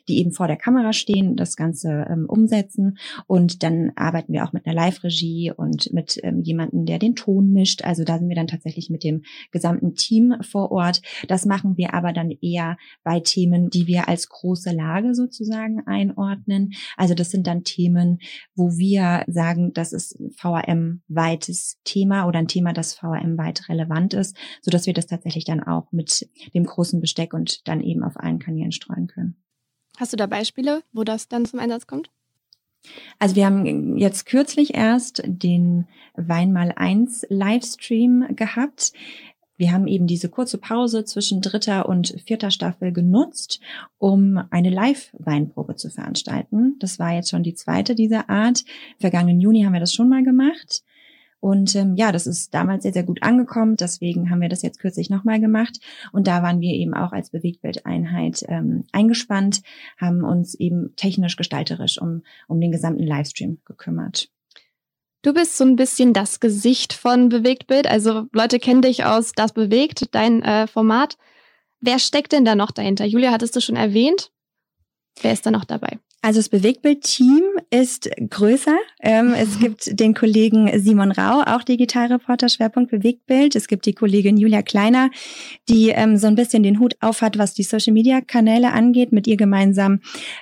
die 0.08 0.18
eben 0.18 0.32
vor 0.32 0.46
der 0.46 0.56
Kamera 0.56 0.92
stehen, 0.92 1.36
das 1.36 1.56
Ganze 1.56 2.06
ähm, 2.10 2.26
umsetzen. 2.28 2.98
Und 3.26 3.62
dann 3.62 3.92
arbeiten 3.96 4.32
wir 4.32 4.44
auch 4.44 4.52
mit 4.52 4.66
einer 4.66 4.74
Live-Regie 4.74 5.52
und 5.56 5.92
mit 5.92 6.18
ähm, 6.22 6.42
jemandem, 6.42 6.86
der 6.86 6.98
den 6.98 7.14
Ton 7.14 7.52
mischt. 7.52 7.84
Also 7.84 8.04
da 8.04 8.18
sind 8.18 8.28
wir 8.28 8.36
dann 8.36 8.46
tatsächlich 8.46 8.90
mit 8.90 9.04
dem 9.04 9.22
gesamten 9.50 9.94
Team 9.94 10.34
vor 10.42 10.72
Ort. 10.72 11.02
Das 11.28 11.46
machen 11.46 11.76
wir 11.76 11.94
aber 11.94 12.12
dann 12.12 12.30
eher 12.30 12.76
bei 13.02 13.20
Themen, 13.20 13.70
die 13.70 13.86
wir 13.86 14.08
als 14.08 14.28
große 14.28 14.72
Lage 14.72 15.14
sozusagen 15.14 15.86
einordnen. 15.86 16.72
Also 16.96 17.14
das 17.14 17.30
sind 17.30 17.46
dann 17.46 17.64
Themen, 17.64 18.18
wo 18.54 18.76
wir 18.76 19.24
sagen, 19.26 19.72
das 19.72 19.92
ist 19.92 20.18
VRM-weites 20.36 21.78
Thema 21.84 22.26
oder 22.26 22.38
ein 22.38 22.48
Thema, 22.48 22.72
das 22.72 22.94
VRM-weit 22.94 23.68
relevant 23.68 24.14
ist, 24.14 24.36
so 24.62 24.70
dass 24.70 24.86
wir 24.86 24.94
das 24.94 25.06
tatsächlich 25.06 25.44
dann 25.44 25.62
auch 25.62 25.92
mit 25.92 26.28
dem 26.54 26.64
großen 26.64 27.00
Besteck 27.00 27.34
und 27.34 27.66
dann 27.68 27.80
eben 27.80 28.02
auf 28.02 28.16
allen 28.16 28.38
Kanälen 28.38 28.72
streuen 28.72 29.06
können. 29.06 29.39
Hast 30.00 30.14
du 30.14 30.16
da 30.16 30.24
Beispiele, 30.24 30.82
wo 30.94 31.04
das 31.04 31.28
dann 31.28 31.44
zum 31.44 31.58
Einsatz 31.58 31.86
kommt? 31.86 32.08
Also 33.18 33.36
wir 33.36 33.44
haben 33.44 33.98
jetzt 33.98 34.24
kürzlich 34.24 34.72
erst 34.72 35.20
den 35.26 35.86
Weinmal 36.14 36.72
1 36.74 37.26
Livestream 37.28 38.34
gehabt. 38.34 38.94
Wir 39.58 39.72
haben 39.72 39.86
eben 39.86 40.06
diese 40.06 40.30
kurze 40.30 40.56
Pause 40.56 41.04
zwischen 41.04 41.42
dritter 41.42 41.86
und 41.86 42.18
vierter 42.24 42.50
Staffel 42.50 42.92
genutzt, 42.92 43.60
um 43.98 44.40
eine 44.48 44.70
Live-Weinprobe 44.70 45.76
zu 45.76 45.90
veranstalten. 45.90 46.76
Das 46.78 46.98
war 46.98 47.12
jetzt 47.12 47.28
schon 47.28 47.42
die 47.42 47.54
zweite 47.54 47.94
dieser 47.94 48.30
Art. 48.30 48.64
Vergangenen 48.98 49.38
Juni 49.38 49.64
haben 49.64 49.74
wir 49.74 49.80
das 49.80 49.92
schon 49.92 50.08
mal 50.08 50.24
gemacht. 50.24 50.82
Und 51.40 51.74
ähm, 51.74 51.96
ja, 51.96 52.12
das 52.12 52.26
ist 52.26 52.52
damals 52.54 52.82
sehr, 52.82 52.92
sehr 52.92 53.02
gut 53.02 53.22
angekommen. 53.22 53.76
Deswegen 53.76 54.30
haben 54.30 54.42
wir 54.42 54.50
das 54.50 54.62
jetzt 54.62 54.78
kürzlich 54.78 55.08
nochmal 55.08 55.40
gemacht. 55.40 55.80
Und 56.12 56.26
da 56.26 56.42
waren 56.42 56.60
wir 56.60 56.74
eben 56.74 56.94
auch 56.94 57.12
als 57.12 57.30
Bewegtbildeinheit 57.30 58.44
ähm, 58.48 58.84
eingespannt, 58.92 59.62
haben 59.98 60.22
uns 60.22 60.54
eben 60.54 60.94
technisch 60.96 61.36
gestalterisch 61.36 62.00
um, 62.00 62.22
um 62.46 62.60
den 62.60 62.72
gesamten 62.72 63.04
Livestream 63.04 63.58
gekümmert. 63.64 64.28
Du 65.22 65.34
bist 65.34 65.56
so 65.56 65.64
ein 65.64 65.76
bisschen 65.76 66.12
das 66.12 66.40
Gesicht 66.40 66.92
von 66.92 67.28
Bewegtbild. 67.28 67.86
Also 67.86 68.26
Leute 68.32 68.58
kennen 68.58 68.82
dich 68.82 69.04
aus 69.04 69.32
Das 69.32 69.52
Bewegt, 69.52 70.14
dein 70.14 70.42
äh, 70.42 70.66
Format. 70.66 71.16
Wer 71.80 71.98
steckt 71.98 72.32
denn 72.32 72.44
da 72.44 72.54
noch 72.54 72.70
dahinter? 72.70 73.06
Julia, 73.06 73.30
hattest 73.30 73.56
du 73.56 73.60
schon 73.60 73.76
erwähnt. 73.76 74.30
Wer 75.20 75.32
ist 75.32 75.44
da 75.44 75.50
noch 75.50 75.64
dabei? 75.64 75.98
Also 76.22 76.38
das 76.38 76.50
Bewegtbild-Team 76.50 77.42
ist 77.70 78.10
größer. 78.28 78.76
Ähm, 79.00 79.32
es 79.32 79.58
gibt 79.58 79.98
den 79.98 80.12
Kollegen 80.12 80.70
Simon 80.78 81.12
Rau, 81.12 81.42
auch 81.46 81.62
Digitalreporter, 81.62 82.50
Schwerpunkt 82.50 82.90
Bewegtbild. 82.90 83.56
Es 83.56 83.68
gibt 83.68 83.86
die 83.86 83.94
Kollegin 83.94 84.36
Julia 84.36 84.60
Kleiner, 84.60 85.10
die 85.70 85.88
ähm, 85.88 86.18
so 86.18 86.26
ein 86.26 86.34
bisschen 86.34 86.62
den 86.62 86.78
Hut 86.78 86.94
aufhat, 87.00 87.38
was 87.38 87.54
die 87.54 87.62
Social-Media-Kanäle 87.62 88.70
angeht. 88.72 89.12
Mit 89.12 89.26
ihr 89.26 89.38
gemeinsam 89.38 90.00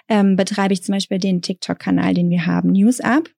ähm, 0.09 0.35
betreibe 0.35 0.73
ich 0.73 0.83
zum 0.83 0.95
Beispiel 0.95 1.19
den 1.19 1.43
TikTok-Kanal, 1.43 2.13
den 2.15 2.29
wir 2.29 2.47
haben, 2.47 2.73
News 2.73 2.99
Up. 2.99 3.31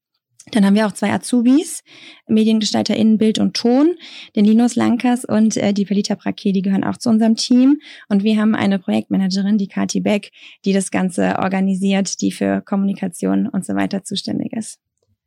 Dann 0.51 0.65
haben 0.65 0.75
wir 0.75 0.87
auch 0.87 0.93
zwei 0.93 1.13
Azubis, 1.13 1.83
MediengestalterInnen 2.29 3.19
Bild 3.19 3.39
und 3.39 3.55
Ton, 3.55 3.97
den 4.37 4.45
Linus 4.45 4.77
Lankers 4.77 5.25
und 5.25 5.57
äh, 5.57 5.73
die 5.73 5.85
Pelita 5.85 6.15
Brake, 6.15 6.53
die 6.53 6.63
gehören 6.63 6.85
auch 6.85 6.97
zu 6.97 7.09
unserem 7.09 7.37
Team. 7.37 7.81
Und 8.09 8.25
wir 8.25 8.39
haben 8.41 8.55
eine 8.55 8.79
Projektmanagerin, 8.79 9.59
die 9.59 9.69
Kati 9.69 10.01
Beck, 10.01 10.31
die 10.65 10.73
das 10.73 10.91
Ganze 10.91 11.39
organisiert, 11.39 12.21
die 12.21 12.33
für 12.33 12.61
Kommunikation 12.63 13.49
und 13.49 13.65
so 13.65 13.75
weiter 13.75 14.05
zuständig 14.05 14.53
ist. 14.53 14.79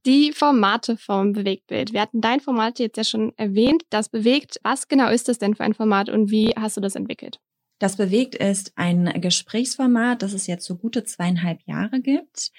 Die 0.06 0.34
Formate 0.34 0.98
vom 0.98 1.32
Bewegtbild. 1.32 1.94
Wir 1.94 2.02
hatten 2.02 2.20
dein 2.20 2.42
Format 2.42 2.80
jetzt 2.80 2.98
ja 2.98 3.06
schon 3.06 3.32
erwähnt, 3.38 3.84
das 3.90 4.10
bewegt. 4.10 4.60
Was 4.62 4.90
genau 4.90 5.10
ist 5.10 5.30
das 5.30 5.38
denn 5.38 5.56
für 5.56 5.64
ein 5.64 5.74
Format 5.74 6.10
und 6.10 6.30
wie 6.30 6.54
hast 6.58 6.76
du 6.76 6.82
das 6.82 6.96
entwickelt? 6.96 7.40
Das 7.80 7.96
bewegt 7.96 8.36
ist 8.36 8.74
ein 8.76 9.06
Gesprächsformat, 9.20 10.22
das 10.22 10.34
es 10.34 10.48
jetzt 10.48 10.66
so 10.66 10.76
gute 10.76 11.04
zweieinhalb 11.04 11.62
Jahre 11.66 12.02
gibt. 12.02 12.52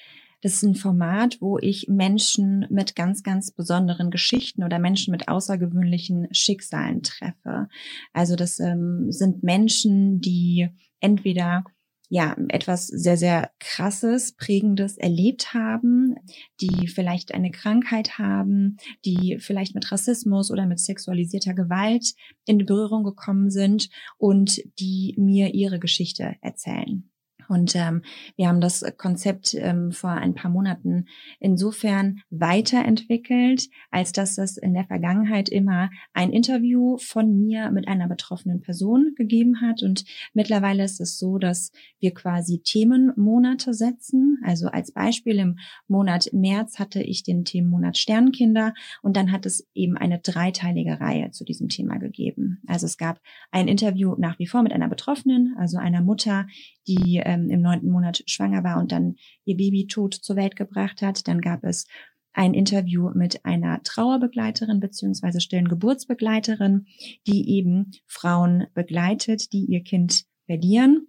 Das 0.44 0.56
ist 0.56 0.62
ein 0.62 0.74
Format, 0.74 1.38
wo 1.40 1.58
ich 1.58 1.88
Menschen 1.88 2.66
mit 2.68 2.94
ganz, 2.94 3.22
ganz 3.22 3.50
besonderen 3.50 4.10
Geschichten 4.10 4.62
oder 4.62 4.78
Menschen 4.78 5.10
mit 5.10 5.26
außergewöhnlichen 5.26 6.28
Schicksalen 6.32 7.02
treffe. 7.02 7.68
Also 8.12 8.36
das 8.36 8.60
ähm, 8.60 9.10
sind 9.10 9.42
Menschen, 9.42 10.20
die 10.20 10.68
entweder 11.00 11.64
ja, 12.10 12.36
etwas 12.48 12.88
sehr, 12.88 13.16
sehr 13.16 13.52
krasses, 13.58 14.36
prägendes 14.36 14.98
erlebt 14.98 15.54
haben, 15.54 16.16
die 16.60 16.88
vielleicht 16.88 17.32
eine 17.32 17.50
Krankheit 17.50 18.18
haben, 18.18 18.76
die 19.06 19.38
vielleicht 19.40 19.74
mit 19.74 19.90
Rassismus 19.90 20.50
oder 20.50 20.66
mit 20.66 20.78
sexualisierter 20.78 21.54
Gewalt 21.54 22.12
in 22.44 22.58
Berührung 22.58 23.02
gekommen 23.02 23.48
sind 23.48 23.88
und 24.18 24.60
die 24.78 25.14
mir 25.16 25.54
ihre 25.54 25.78
Geschichte 25.78 26.36
erzählen. 26.42 27.10
Und 27.48 27.74
ähm, 27.76 28.02
wir 28.36 28.48
haben 28.48 28.60
das 28.60 28.84
Konzept 28.96 29.54
ähm, 29.54 29.92
vor 29.92 30.10
ein 30.10 30.34
paar 30.34 30.50
Monaten 30.50 31.06
insofern 31.40 32.20
weiterentwickelt, 32.30 33.68
als 33.90 34.12
dass 34.12 34.38
es 34.38 34.56
in 34.56 34.74
der 34.74 34.84
Vergangenheit 34.84 35.48
immer 35.48 35.90
ein 36.12 36.30
Interview 36.30 36.96
von 36.98 37.38
mir 37.38 37.70
mit 37.70 37.88
einer 37.88 38.08
betroffenen 38.08 38.60
Person 38.60 39.14
gegeben 39.16 39.60
hat. 39.60 39.82
Und 39.82 40.04
mittlerweile 40.32 40.84
ist 40.84 41.00
es 41.00 41.18
so, 41.18 41.38
dass 41.38 41.72
wir 42.00 42.12
quasi 42.14 42.60
Themenmonate 42.62 43.74
setzen. 43.74 44.38
Also 44.44 44.68
als 44.68 44.92
Beispiel 44.92 45.38
im 45.38 45.58
Monat 45.88 46.30
März 46.32 46.78
hatte 46.78 47.02
ich 47.02 47.22
den 47.22 47.44
Themenmonat 47.44 47.98
Sternkinder 47.98 48.74
und 49.02 49.16
dann 49.16 49.32
hat 49.32 49.46
es 49.46 49.68
eben 49.74 49.96
eine 49.96 50.18
dreiteilige 50.18 51.00
Reihe 51.00 51.30
zu 51.30 51.44
diesem 51.44 51.68
Thema 51.68 51.98
gegeben. 51.98 52.60
Also 52.66 52.86
es 52.86 52.98
gab 52.98 53.20
ein 53.50 53.68
Interview 53.68 54.14
nach 54.18 54.38
wie 54.38 54.46
vor 54.46 54.62
mit 54.62 54.72
einer 54.72 54.88
Betroffenen, 54.88 55.54
also 55.58 55.78
einer 55.78 56.02
Mutter, 56.02 56.46
die 56.86 57.22
ähm, 57.34 57.50
im 57.50 57.60
neunten 57.60 57.90
Monat 57.90 58.22
schwanger 58.26 58.64
war 58.64 58.78
und 58.78 58.92
dann 58.92 59.16
ihr 59.44 59.56
Baby 59.56 59.86
tot 59.86 60.14
zur 60.14 60.36
Welt 60.36 60.56
gebracht 60.56 61.02
hat. 61.02 61.26
Dann 61.28 61.40
gab 61.40 61.64
es 61.64 61.86
ein 62.32 62.54
Interview 62.54 63.10
mit 63.14 63.44
einer 63.44 63.82
Trauerbegleiterin 63.82 64.80
beziehungsweise 64.80 65.40
stillen 65.40 65.68
Geburtsbegleiterin, 65.68 66.86
die 67.26 67.48
eben 67.50 67.92
Frauen 68.06 68.66
begleitet, 68.74 69.52
die 69.52 69.64
ihr 69.64 69.82
Kind 69.82 70.24
verlieren. 70.46 71.08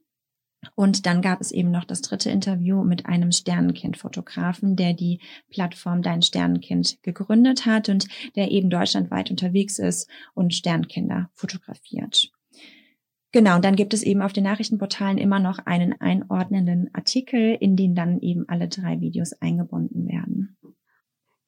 Und 0.73 1.05
dann 1.05 1.21
gab 1.21 1.41
es 1.41 1.51
eben 1.51 1.69
noch 1.69 1.83
das 1.83 2.01
dritte 2.01 2.31
Interview 2.31 2.83
mit 2.83 3.05
einem 3.05 3.31
Sternenkind-Fotografen, 3.31 4.75
der 4.75 4.93
die 4.93 5.19
Plattform 5.49 6.01
Dein 6.01 6.23
Sternenkind 6.23 7.01
gegründet 7.03 7.65
hat 7.65 7.89
und 7.89 8.07
der 8.35 8.51
eben 8.51 8.69
deutschlandweit 8.69 9.29
unterwegs 9.29 9.77
ist 9.77 10.09
und 10.33 10.55
Sternkinder 10.55 11.29
fotografiert. 11.33 12.31
Genau, 13.35 13.55
und 13.55 13.65
dann 13.65 13.75
gibt 13.75 13.93
es 13.93 14.01
eben 14.01 14.21
auf 14.21 14.31
den 14.31 14.45
Nachrichtenportalen 14.45 15.17
immer 15.17 15.39
noch 15.39 15.59
einen 15.65 15.99
einordnenden 15.99 16.89
Artikel, 16.93 17.57
in 17.59 17.75
den 17.75 17.93
dann 17.93 18.21
eben 18.21 18.47
alle 18.47 18.69
drei 18.69 19.01
Videos 19.01 19.33
eingebunden 19.41 20.07
werden. 20.07 20.55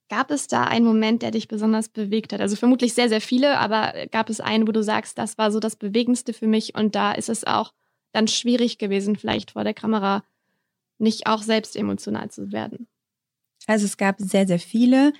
Gab 0.09 0.29
es 0.29 0.47
da 0.47 0.65
einen 0.65 0.83
Moment, 0.83 1.21
der 1.21 1.31
dich 1.31 1.47
besonders 1.47 1.87
bewegt 1.87 2.33
hat? 2.33 2.41
Also 2.41 2.57
vermutlich 2.57 2.93
sehr, 2.93 3.07
sehr 3.07 3.21
viele, 3.21 3.57
aber 3.57 3.93
gab 4.11 4.29
es 4.29 4.41
einen, 4.41 4.67
wo 4.67 4.73
du 4.73 4.83
sagst, 4.83 5.17
das 5.17 5.37
war 5.37 5.49
so 5.49 5.61
das 5.61 5.77
Bewegendste 5.77 6.33
für 6.33 6.45
mich 6.45 6.75
und 6.75 6.93
da 6.93 7.13
ist 7.13 7.29
es 7.29 7.45
auch 7.45 7.71
dann 8.11 8.27
schwierig 8.27 8.79
gewesen, 8.79 9.15
vielleicht 9.15 9.51
vor 9.51 9.63
der 9.63 9.73
Kamera 9.73 10.25
nicht 10.97 11.25
auch 11.25 11.41
selbst 11.41 11.77
emotional 11.77 12.29
zu 12.29 12.51
werden? 12.51 12.89
Also 13.65 13.85
es 13.85 13.95
gab 13.95 14.19
sehr, 14.19 14.45
sehr 14.45 14.59
viele 14.59 15.13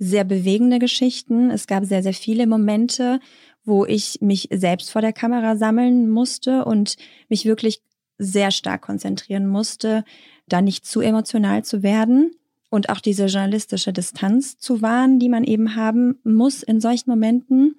sehr 0.00 0.24
bewegende 0.24 0.78
Geschichten. 0.78 1.50
Es 1.50 1.66
gab 1.66 1.84
sehr, 1.84 2.02
sehr 2.02 2.14
viele 2.14 2.46
Momente, 2.46 3.20
wo 3.64 3.84
ich 3.84 4.18
mich 4.20 4.48
selbst 4.52 4.90
vor 4.90 5.02
der 5.02 5.12
Kamera 5.12 5.56
sammeln 5.56 6.08
musste 6.08 6.64
und 6.64 6.96
mich 7.28 7.44
wirklich 7.44 7.82
sehr 8.18 8.50
stark 8.50 8.82
konzentrieren 8.82 9.46
musste, 9.46 10.04
da 10.46 10.60
nicht 10.60 10.84
zu 10.84 11.00
emotional 11.00 11.64
zu 11.64 11.82
werden 11.82 12.32
und 12.70 12.88
auch 12.88 13.00
diese 13.00 13.26
journalistische 13.26 13.92
Distanz 13.92 14.58
zu 14.58 14.82
wahren, 14.82 15.18
die 15.18 15.28
man 15.28 15.44
eben 15.44 15.74
haben 15.74 16.18
muss 16.24 16.62
in 16.62 16.80
solchen 16.80 17.10
Momenten. 17.10 17.76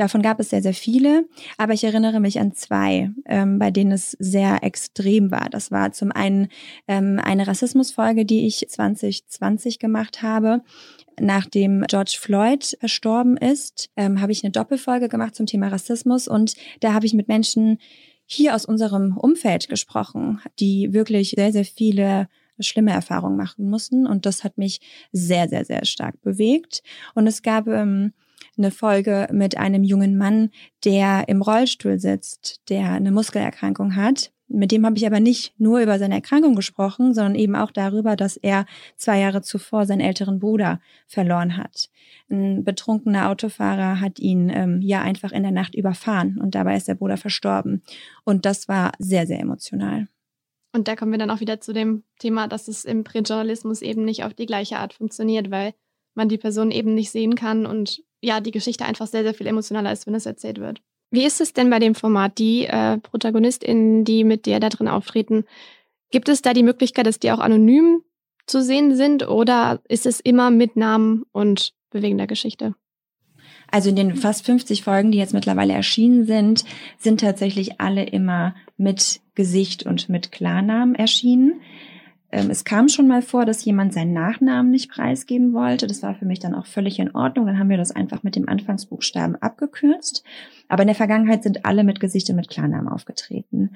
Davon 0.00 0.22
gab 0.22 0.40
es 0.40 0.48
sehr, 0.48 0.62
sehr 0.62 0.72
viele, 0.72 1.28
aber 1.58 1.74
ich 1.74 1.84
erinnere 1.84 2.20
mich 2.20 2.40
an 2.40 2.54
zwei, 2.54 3.10
ähm, 3.26 3.58
bei 3.58 3.70
denen 3.70 3.92
es 3.92 4.12
sehr 4.12 4.62
extrem 4.62 5.30
war. 5.30 5.50
Das 5.50 5.70
war 5.70 5.92
zum 5.92 6.10
einen 6.10 6.48
ähm, 6.88 7.20
eine 7.22 7.46
Rassismusfolge, 7.46 8.24
die 8.24 8.46
ich 8.46 8.66
2020 8.66 9.78
gemacht 9.78 10.22
habe, 10.22 10.62
nachdem 11.20 11.84
George 11.86 12.16
Floyd 12.18 12.78
verstorben 12.80 13.36
ist, 13.36 13.90
ähm, 13.94 14.22
habe 14.22 14.32
ich 14.32 14.42
eine 14.42 14.52
Doppelfolge 14.52 15.10
gemacht 15.10 15.34
zum 15.34 15.44
Thema 15.44 15.68
Rassismus 15.68 16.28
und 16.28 16.54
da 16.80 16.94
habe 16.94 17.04
ich 17.04 17.12
mit 17.12 17.28
Menschen 17.28 17.76
hier 18.24 18.54
aus 18.54 18.64
unserem 18.64 19.18
Umfeld 19.18 19.68
gesprochen, 19.68 20.40
die 20.58 20.94
wirklich 20.94 21.34
sehr, 21.36 21.52
sehr 21.52 21.66
viele 21.66 22.30
schlimme 22.58 22.92
Erfahrungen 22.92 23.36
machen 23.36 23.68
mussten. 23.68 24.06
Und 24.06 24.24
das 24.24 24.44
hat 24.44 24.56
mich 24.56 24.80
sehr, 25.12 25.46
sehr, 25.50 25.66
sehr 25.66 25.84
stark 25.84 26.22
bewegt. 26.22 26.82
Und 27.14 27.26
es 27.26 27.42
gab 27.42 27.66
ähm, 27.66 28.14
eine 28.56 28.70
Folge 28.70 29.28
mit 29.32 29.56
einem 29.56 29.82
jungen 29.82 30.16
Mann, 30.16 30.50
der 30.84 31.28
im 31.28 31.42
Rollstuhl 31.42 31.98
sitzt, 31.98 32.60
der 32.68 32.92
eine 32.92 33.10
Muskelerkrankung 33.10 33.96
hat 33.96 34.32
mit 34.52 34.72
dem 34.72 34.84
habe 34.84 34.96
ich 34.96 35.06
aber 35.06 35.20
nicht 35.20 35.54
nur 35.58 35.80
über 35.80 35.98
seine 36.00 36.16
Erkrankung 36.16 36.56
gesprochen, 36.56 37.14
sondern 37.14 37.36
eben 37.36 37.54
auch 37.54 37.70
darüber, 37.70 38.16
dass 38.16 38.36
er 38.36 38.66
zwei 38.96 39.20
Jahre 39.20 39.42
zuvor 39.42 39.86
seinen 39.86 40.00
älteren 40.00 40.40
Bruder 40.40 40.80
verloren 41.06 41.56
hat. 41.56 41.88
Ein 42.28 42.64
betrunkener 42.64 43.30
Autofahrer 43.30 44.00
hat 44.00 44.18
ihn 44.18 44.50
ähm, 44.50 44.82
ja 44.82 45.02
einfach 45.02 45.30
in 45.30 45.44
der 45.44 45.52
Nacht 45.52 45.76
überfahren 45.76 46.38
und 46.42 46.56
dabei 46.56 46.76
ist 46.76 46.88
der 46.88 46.96
Bruder 46.96 47.16
verstorben. 47.16 47.82
Und 48.24 48.44
das 48.44 48.66
war 48.66 48.90
sehr, 48.98 49.26
sehr 49.28 49.38
emotional. 49.38 50.08
Und 50.72 50.88
da 50.88 50.96
kommen 50.96 51.12
wir 51.12 51.18
dann 51.18 51.30
auch 51.30 51.40
wieder 51.40 51.60
zu 51.60 51.72
dem 51.72 52.02
Thema, 52.18 52.48
dass 52.48 52.66
es 52.66 52.84
im 52.84 53.04
Printjournalismus 53.04 53.82
eben 53.82 54.04
nicht 54.04 54.24
auf 54.24 54.34
die 54.34 54.46
gleiche 54.46 54.78
Art 54.78 54.94
funktioniert, 54.94 55.52
weil 55.52 55.74
man 56.14 56.28
die 56.28 56.38
Person 56.38 56.72
eben 56.72 56.94
nicht 56.94 57.12
sehen 57.12 57.36
kann 57.36 57.66
und 57.66 58.02
ja, 58.20 58.40
die 58.40 58.50
Geschichte 58.50 58.84
einfach 58.84 59.06
sehr, 59.06 59.22
sehr 59.22 59.34
viel 59.34 59.46
emotionaler 59.46 59.92
ist, 59.92 60.06
wenn 60.06 60.14
es 60.14 60.26
erzählt 60.26 60.58
wird. 60.58 60.80
Wie 61.10 61.24
ist 61.24 61.40
es 61.40 61.52
denn 61.52 61.70
bei 61.70 61.78
dem 61.78 61.94
Format? 61.94 62.38
Die 62.38 62.66
äh, 62.66 62.98
ProtagonistInnen, 62.98 64.04
die 64.04 64.24
mit 64.24 64.46
dir 64.46 64.60
da 64.60 64.68
drin 64.68 64.88
auftreten, 64.88 65.44
gibt 66.10 66.28
es 66.28 66.42
da 66.42 66.52
die 66.52 66.62
Möglichkeit, 66.62 67.06
dass 67.06 67.18
die 67.18 67.32
auch 67.32 67.40
anonym 67.40 68.02
zu 68.46 68.62
sehen 68.62 68.94
sind 68.94 69.28
oder 69.28 69.80
ist 69.88 70.06
es 70.06 70.20
immer 70.20 70.50
mit 70.50 70.76
Namen 70.76 71.24
und 71.32 71.74
bewegender 71.90 72.26
Geschichte? 72.26 72.74
Also 73.70 73.90
in 73.90 73.96
den 73.96 74.16
fast 74.16 74.44
50 74.46 74.82
Folgen, 74.82 75.12
die 75.12 75.18
jetzt 75.18 75.34
mittlerweile 75.34 75.72
erschienen 75.72 76.24
sind, 76.24 76.64
sind 76.98 77.20
tatsächlich 77.20 77.80
alle 77.80 78.04
immer 78.04 78.54
mit 78.76 79.20
Gesicht 79.34 79.84
und 79.86 80.08
mit 80.08 80.32
Klarnamen 80.32 80.96
erschienen. 80.96 81.60
Ähm, 82.32 82.50
es 82.50 82.64
kam 82.64 82.88
schon 82.88 83.08
mal 83.08 83.22
vor, 83.22 83.44
dass 83.44 83.64
jemand 83.64 83.92
seinen 83.92 84.12
Nachnamen 84.12 84.70
nicht 84.70 84.90
preisgeben 84.90 85.52
wollte. 85.52 85.86
Das 85.86 86.02
war 86.02 86.14
für 86.14 86.26
mich 86.26 86.38
dann 86.38 86.54
auch 86.54 86.66
völlig 86.66 86.98
in 86.98 87.14
Ordnung. 87.14 87.46
Dann 87.46 87.58
haben 87.58 87.70
wir 87.70 87.76
das 87.76 87.90
einfach 87.90 88.22
mit 88.22 88.36
dem 88.36 88.48
Anfangsbuchstaben 88.48 89.36
abgekürzt. 89.36 90.22
Aber 90.68 90.82
in 90.82 90.88
der 90.88 90.96
Vergangenheit 90.96 91.42
sind 91.42 91.64
alle 91.64 91.82
mit 91.82 91.98
Gesicht 91.98 92.30
und 92.30 92.36
mit 92.36 92.48
Klarnamen 92.48 92.88
aufgetreten. 92.88 93.70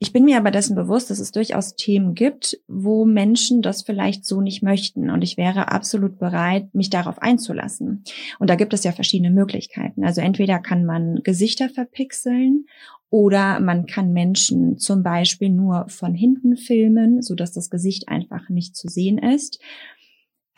Ich 0.00 0.12
bin 0.12 0.24
mir 0.24 0.36
aber 0.36 0.52
dessen 0.52 0.76
bewusst, 0.76 1.10
dass 1.10 1.18
es 1.18 1.32
durchaus 1.32 1.74
Themen 1.74 2.14
gibt, 2.14 2.60
wo 2.68 3.04
Menschen 3.04 3.62
das 3.62 3.82
vielleicht 3.82 4.24
so 4.24 4.40
nicht 4.40 4.62
möchten. 4.62 5.10
Und 5.10 5.22
ich 5.22 5.36
wäre 5.36 5.72
absolut 5.72 6.18
bereit, 6.20 6.72
mich 6.72 6.88
darauf 6.88 7.20
einzulassen. 7.20 8.04
Und 8.38 8.48
da 8.48 8.54
gibt 8.54 8.72
es 8.74 8.84
ja 8.84 8.92
verschiedene 8.92 9.32
Möglichkeiten. 9.32 10.04
Also 10.04 10.20
entweder 10.20 10.60
kann 10.60 10.84
man 10.84 11.20
Gesichter 11.24 11.68
verpixeln 11.68 12.66
oder 13.10 13.58
man 13.58 13.86
kann 13.86 14.12
Menschen 14.12 14.78
zum 14.78 15.02
Beispiel 15.02 15.48
nur 15.48 15.88
von 15.88 16.14
hinten 16.14 16.56
filmen, 16.56 17.20
so 17.20 17.34
dass 17.34 17.52
das 17.52 17.68
Gesicht 17.68 18.08
einfach 18.08 18.50
nicht 18.50 18.76
zu 18.76 18.86
sehen 18.86 19.18
ist. 19.18 19.58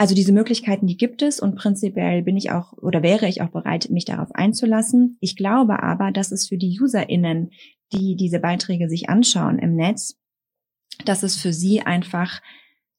Also 0.00 0.14
diese 0.14 0.32
Möglichkeiten, 0.32 0.86
die 0.86 0.96
gibt 0.96 1.20
es 1.20 1.40
und 1.40 1.56
prinzipiell 1.56 2.22
bin 2.22 2.34
ich 2.34 2.50
auch 2.50 2.72
oder 2.72 3.02
wäre 3.02 3.28
ich 3.28 3.42
auch 3.42 3.50
bereit, 3.50 3.90
mich 3.90 4.06
darauf 4.06 4.34
einzulassen. 4.34 5.18
Ich 5.20 5.36
glaube 5.36 5.82
aber, 5.82 6.10
dass 6.10 6.32
es 6.32 6.48
für 6.48 6.56
die 6.56 6.80
UserInnen, 6.80 7.50
die 7.92 8.16
diese 8.16 8.38
Beiträge 8.38 8.88
sich 8.88 9.10
anschauen 9.10 9.58
im 9.58 9.76
Netz, 9.76 10.16
dass 11.04 11.22
es 11.22 11.36
für 11.36 11.52
sie 11.52 11.82
einfach 11.82 12.40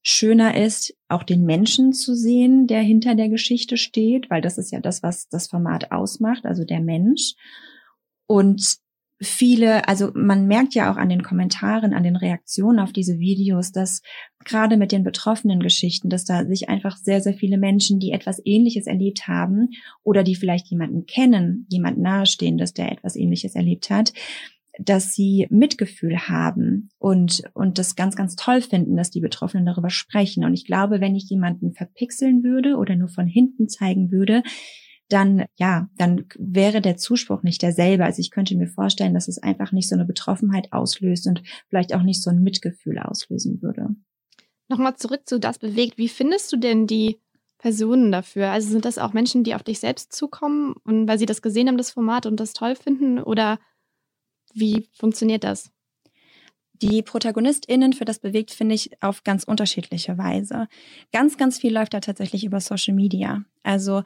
schöner 0.04 0.56
ist, 0.56 0.96
auch 1.08 1.24
den 1.24 1.44
Menschen 1.44 1.92
zu 1.92 2.14
sehen, 2.14 2.68
der 2.68 2.84
hinter 2.84 3.16
der 3.16 3.30
Geschichte 3.30 3.78
steht, 3.78 4.30
weil 4.30 4.42
das 4.44 4.60
ist 4.60 4.72
ja 4.72 4.80
das, 4.80 5.02
was 5.02 5.28
das 5.28 5.48
Format 5.48 5.92
ausmacht, 5.92 6.46
also 6.46 6.66
der 6.66 6.82
Mensch. 6.82 7.34
Und 8.28 8.78
viele, 9.22 9.88
also 9.88 10.12
man 10.16 10.48
merkt 10.48 10.74
ja 10.74 10.92
auch 10.92 10.98
an 10.98 11.10
den 11.10 11.22
Kommentaren, 11.22 11.94
an 11.94 12.04
den 12.04 12.16
Reaktionen 12.16 12.80
auf 12.80 12.92
diese 12.92 13.20
Videos, 13.20 13.72
dass 13.72 14.02
gerade 14.44 14.78
mit 14.78 14.92
den 14.92 15.04
betroffenen 15.04 15.60
Geschichten, 15.60 16.10
dass 16.10 16.26
da 16.26 16.46
sich 16.46 16.70
einfach 16.70 16.98
sehr, 16.98 17.22
sehr 17.22 17.36
viele 17.36 17.58
Menschen, 17.58 18.00
die 18.00 18.12
etwas 18.12 18.42
Ähnliches 18.44 18.88
erlebt 18.88 19.28
haben 19.28 19.70
oder 20.04 20.24
die 20.24 20.36
vielleicht 20.36 20.68
jemanden 20.68 21.06
kennen, 21.06 21.68
jemand 21.70 22.00
nahestehendes, 22.00 22.74
der 22.74 22.92
etwas 22.92 23.16
Ähnliches 23.16 23.56
erlebt 23.56 23.92
hat, 23.92 24.12
dass 24.80 25.14
sie 25.14 25.48
Mitgefühl 25.52 26.18
haben 26.28 26.90
und, 26.98 27.44
und 27.54 27.78
das 27.78 27.96
ganz, 27.96 28.16
ganz 28.16 28.36
toll 28.36 28.62
finden, 28.62 28.96
dass 28.96 29.12
die 29.12 29.22
Betroffenen 29.22 29.66
darüber 29.66 29.90
sprechen. 29.90 30.46
Und 30.46 30.54
ich 30.54 30.66
glaube, 30.66 31.02
wenn 31.02 31.16
ich 31.16 31.30
jemanden 31.30 31.74
verpixeln 31.74 32.44
würde 32.44 32.78
oder 32.78 32.96
nur 32.96 33.10
von 33.10 33.28
hinten 33.28 33.70
zeigen 33.70 34.12
würde, 34.12 34.42
dann 35.12 35.46
ja, 35.58 35.90
dann 35.98 36.26
wäre 36.38 36.82
der 36.82 36.98
Zuspruch 36.98 37.44
nicht 37.44 37.62
derselbe. 37.62 38.06
Also 38.06 38.20
ich 38.20 38.32
könnte 38.32 38.56
mir 38.56 38.68
vorstellen, 38.68 39.14
dass 39.14 39.28
es 39.28 39.42
einfach 39.42 39.72
nicht 39.72 39.90
so 39.90 39.96
eine 39.96 40.06
Betroffenheit 40.06 40.72
auslöst 40.72 41.28
und 41.28 41.44
vielleicht 41.68 41.94
auch 41.94 42.04
nicht 42.04 42.22
so 42.22 42.30
ein 42.30 42.44
Mitgefühl 42.44 43.00
auslösen 43.00 43.62
würde. 43.62 43.96
Nochmal 44.68 44.96
zurück 44.96 45.22
zu 45.26 45.40
das 45.40 45.60
bewegt. 45.60 45.98
Wie 45.98 46.08
findest 46.08 46.52
du 46.54 46.58
denn 46.58 46.88
die 46.88 47.20
Personen 47.58 48.12
dafür? 48.12 48.50
Also 48.52 48.70
sind 48.70 48.86
das 48.86 48.98
auch 48.98 49.14
Menschen, 49.14 49.44
die 49.44 49.54
auf 49.54 49.64
dich 49.64 49.80
selbst 49.80 50.14
zukommen 50.14 50.76
und 50.84 51.08
weil 51.08 51.20
sie 51.20 51.26
das 51.26 51.42
gesehen 51.42 51.68
haben, 51.68 51.78
das 51.78 51.92
Format 51.92 52.26
und 52.26 52.40
das 52.40 52.54
toll 52.54 52.76
finden? 52.76 53.20
Oder 53.20 53.60
wie 54.54 54.88
funktioniert 54.94 55.44
das? 55.44 55.72
Die 56.82 57.04
ProtagonistInnen 57.04 57.94
für 57.94 58.06
das 58.06 58.18
bewegt, 58.18 58.50
finde 58.52 58.74
ich, 58.74 58.92
auf 59.04 59.24
ganz 59.24 59.44
unterschiedliche 59.44 60.18
Weise. 60.18 60.68
Ganz, 61.12 61.38
ganz 61.38 61.60
viel 61.60 61.74
läuft 61.74 61.94
da 61.94 62.00
tatsächlich 62.00 62.44
über 62.44 62.60
Social 62.60 62.96
Media. 62.96 63.44
Also 63.62 64.02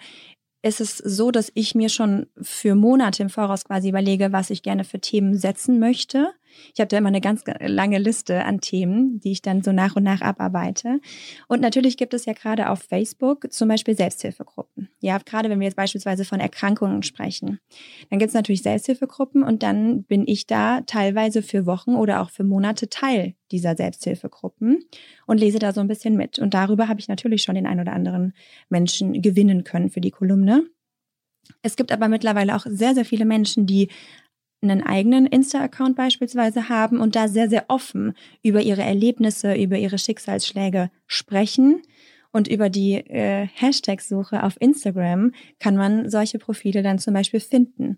ist 0.65 0.81
es 0.81 0.97
so, 0.97 1.29
dass 1.29 1.51
ich 1.53 1.75
mir 1.75 1.89
schon 1.89 2.25
für 2.41 2.73
Monate 2.73 3.21
im 3.21 3.29
Voraus 3.29 3.65
quasi 3.65 3.89
überlege, 3.89 4.31
was 4.31 4.49
ich 4.49 4.63
gerne 4.63 4.83
für 4.83 4.99
Themen 4.99 5.37
setzen 5.37 5.79
möchte. 5.79 6.33
Ich 6.73 6.79
habe 6.79 6.87
da 6.87 6.97
immer 6.97 7.09
eine 7.09 7.21
ganz 7.21 7.43
lange 7.59 7.97
Liste 7.97 8.43
an 8.43 8.61
Themen, 8.61 9.19
die 9.19 9.31
ich 9.31 9.41
dann 9.41 9.63
so 9.63 9.71
nach 9.71 9.95
und 9.95 10.03
nach 10.03 10.21
abarbeite. 10.21 10.99
Und 11.47 11.61
natürlich 11.61 11.97
gibt 11.97 12.13
es 12.13 12.25
ja 12.25 12.33
gerade 12.33 12.69
auf 12.69 12.79
Facebook 12.79 13.51
zum 13.51 13.67
Beispiel 13.67 13.95
Selbsthilfegruppen. 13.95 14.89
Ja, 14.99 15.17
gerade 15.17 15.49
wenn 15.49 15.59
wir 15.59 15.65
jetzt 15.65 15.77
beispielsweise 15.77 16.25
von 16.25 16.39
Erkrankungen 16.39 17.03
sprechen, 17.03 17.59
dann 18.09 18.19
gibt 18.19 18.29
es 18.29 18.35
natürlich 18.35 18.63
Selbsthilfegruppen 18.63 19.43
und 19.43 19.63
dann 19.63 20.03
bin 20.03 20.27
ich 20.27 20.47
da 20.47 20.81
teilweise 20.81 21.41
für 21.41 21.65
Wochen 21.65 21.95
oder 21.95 22.21
auch 22.21 22.29
für 22.29 22.43
Monate 22.43 22.89
Teil 22.89 23.35
dieser 23.51 23.75
Selbsthilfegruppen 23.75 24.83
und 25.27 25.39
lese 25.39 25.59
da 25.59 25.73
so 25.73 25.81
ein 25.81 25.87
bisschen 25.87 26.15
mit. 26.15 26.39
Und 26.39 26.53
darüber 26.53 26.87
habe 26.87 26.99
ich 26.99 27.07
natürlich 27.07 27.43
schon 27.43 27.55
den 27.55 27.67
ein 27.67 27.79
oder 27.79 27.93
anderen 27.93 28.33
Menschen 28.69 29.21
gewinnen 29.21 29.63
können 29.63 29.89
für 29.89 30.01
die 30.01 30.11
Kolumne. 30.11 30.65
Es 31.61 31.75
gibt 31.75 31.91
aber 31.91 32.07
mittlerweile 32.07 32.55
auch 32.55 32.65
sehr, 32.67 32.95
sehr 32.95 33.05
viele 33.05 33.25
Menschen, 33.25 33.65
die 33.65 33.89
einen 34.61 34.81
eigenen 34.81 35.25
Insta-Account 35.25 35.95
beispielsweise 35.95 36.69
haben 36.69 36.99
und 36.99 37.15
da 37.15 37.27
sehr, 37.27 37.49
sehr 37.49 37.65
offen 37.67 38.13
über 38.41 38.61
ihre 38.61 38.83
Erlebnisse, 38.83 39.53
über 39.55 39.77
ihre 39.77 39.97
Schicksalsschläge 39.97 40.89
sprechen. 41.07 41.81
Und 42.31 42.49
über 42.49 42.69
die 42.69 42.95
äh, 42.95 43.47
Hashtag-Suche 43.53 44.43
auf 44.43 44.59
Instagram 44.59 45.31
kann 45.59 45.77
man 45.77 46.09
solche 46.09 46.37
Profile 46.37 46.83
dann 46.83 46.99
zum 46.99 47.13
Beispiel 47.13 47.39
finden. 47.39 47.97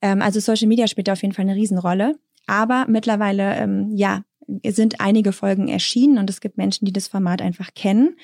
Ähm, 0.00 0.22
also 0.22 0.38
Social 0.38 0.68
Media 0.68 0.86
spielt 0.86 1.08
da 1.08 1.14
auf 1.14 1.22
jeden 1.22 1.34
Fall 1.34 1.46
eine 1.46 1.56
Riesenrolle. 1.56 2.14
Aber 2.46 2.86
mittlerweile, 2.88 3.56
ähm, 3.56 3.90
ja, 3.96 4.22
sind 4.64 5.00
einige 5.00 5.32
Folgen 5.32 5.66
erschienen 5.66 6.18
und 6.18 6.30
es 6.30 6.40
gibt 6.40 6.56
Menschen, 6.56 6.84
die 6.84 6.92
das 6.92 7.08
Format 7.08 7.42
einfach 7.42 7.74
kennen. 7.74 8.16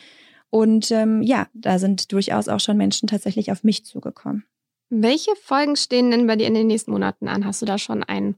Und 0.50 0.90
ähm, 0.90 1.23
ja, 1.23 1.49
da 1.54 1.78
sind 1.78 2.12
durchaus 2.12 2.49
auch 2.49 2.61
schon 2.61 2.76
Menschen 2.76 3.09
tatsächlich 3.09 3.50
auf 3.50 3.64
mich 3.64 3.85
zugekommen. 3.85 4.45
Welche 4.94 5.34
Folgen 5.37 5.75
stehen 5.76 6.11
denn 6.11 6.26
bei 6.26 6.37
dir 6.37 6.46
in 6.46 6.52
den 6.52 6.66
nächsten 6.66 6.90
Monaten 6.90 7.26
an? 7.26 7.46
Hast 7.46 7.62
du 7.62 7.66
da 7.66 7.78
schon 7.78 8.02
einen 8.02 8.37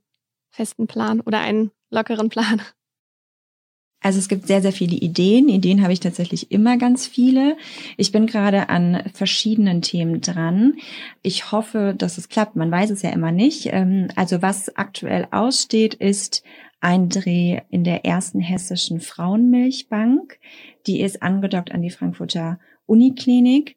festen 0.52 0.86
Plan 0.86 1.20
oder 1.20 1.40
einen 1.40 1.72
lockeren 1.90 2.28
Plan? 2.28 2.62
Also 4.00 4.20
es 4.20 4.28
gibt 4.28 4.46
sehr, 4.46 4.62
sehr 4.62 4.70
viele 4.70 4.94
Ideen. 4.94 5.48
Ideen 5.48 5.82
habe 5.82 5.92
ich 5.92 5.98
tatsächlich 5.98 6.52
immer 6.52 6.76
ganz 6.76 7.08
viele. 7.08 7.56
Ich 7.96 8.12
bin 8.12 8.26
gerade 8.26 8.68
an 8.68 9.02
verschiedenen 9.14 9.82
Themen 9.82 10.20
dran. 10.20 10.74
Ich 11.22 11.50
hoffe, 11.50 11.92
dass 11.98 12.18
es 12.18 12.28
klappt. 12.28 12.54
Man 12.54 12.70
weiß 12.70 12.90
es 12.90 13.02
ja 13.02 13.10
immer 13.10 13.32
nicht. 13.32 13.66
Ähm, 13.72 14.06
also 14.14 14.40
was 14.40 14.76
aktuell 14.76 15.26
aussteht, 15.32 15.94
ist 15.94 16.44
ein 16.78 17.08
Dreh 17.08 17.62
in 17.70 17.82
der 17.82 18.04
ersten 18.04 18.38
hessischen 18.38 19.00
Frauenmilchbank. 19.00 20.38
Die 20.86 21.00
ist 21.00 21.20
angedockt 21.20 21.72
an 21.72 21.82
die 21.82 21.90
Frankfurter 21.90 22.60
Uniklinik. 22.86 23.76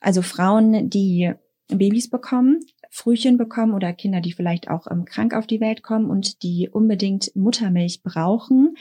Also 0.00 0.22
Frauen, 0.22 0.88
die 0.88 1.34
Babys 1.68 2.08
bekommen, 2.08 2.60
Frühchen 2.90 3.36
bekommen 3.36 3.74
oder 3.74 3.92
Kinder, 3.92 4.20
die 4.20 4.32
vielleicht 4.32 4.68
auch 4.70 4.86
ähm, 4.90 5.04
krank 5.04 5.34
auf 5.34 5.46
die 5.46 5.60
Welt 5.60 5.82
kommen 5.82 6.10
und 6.10 6.42
die 6.42 6.68
unbedingt 6.70 7.34
Muttermilch 7.34 8.02
brauchen. 8.02 8.76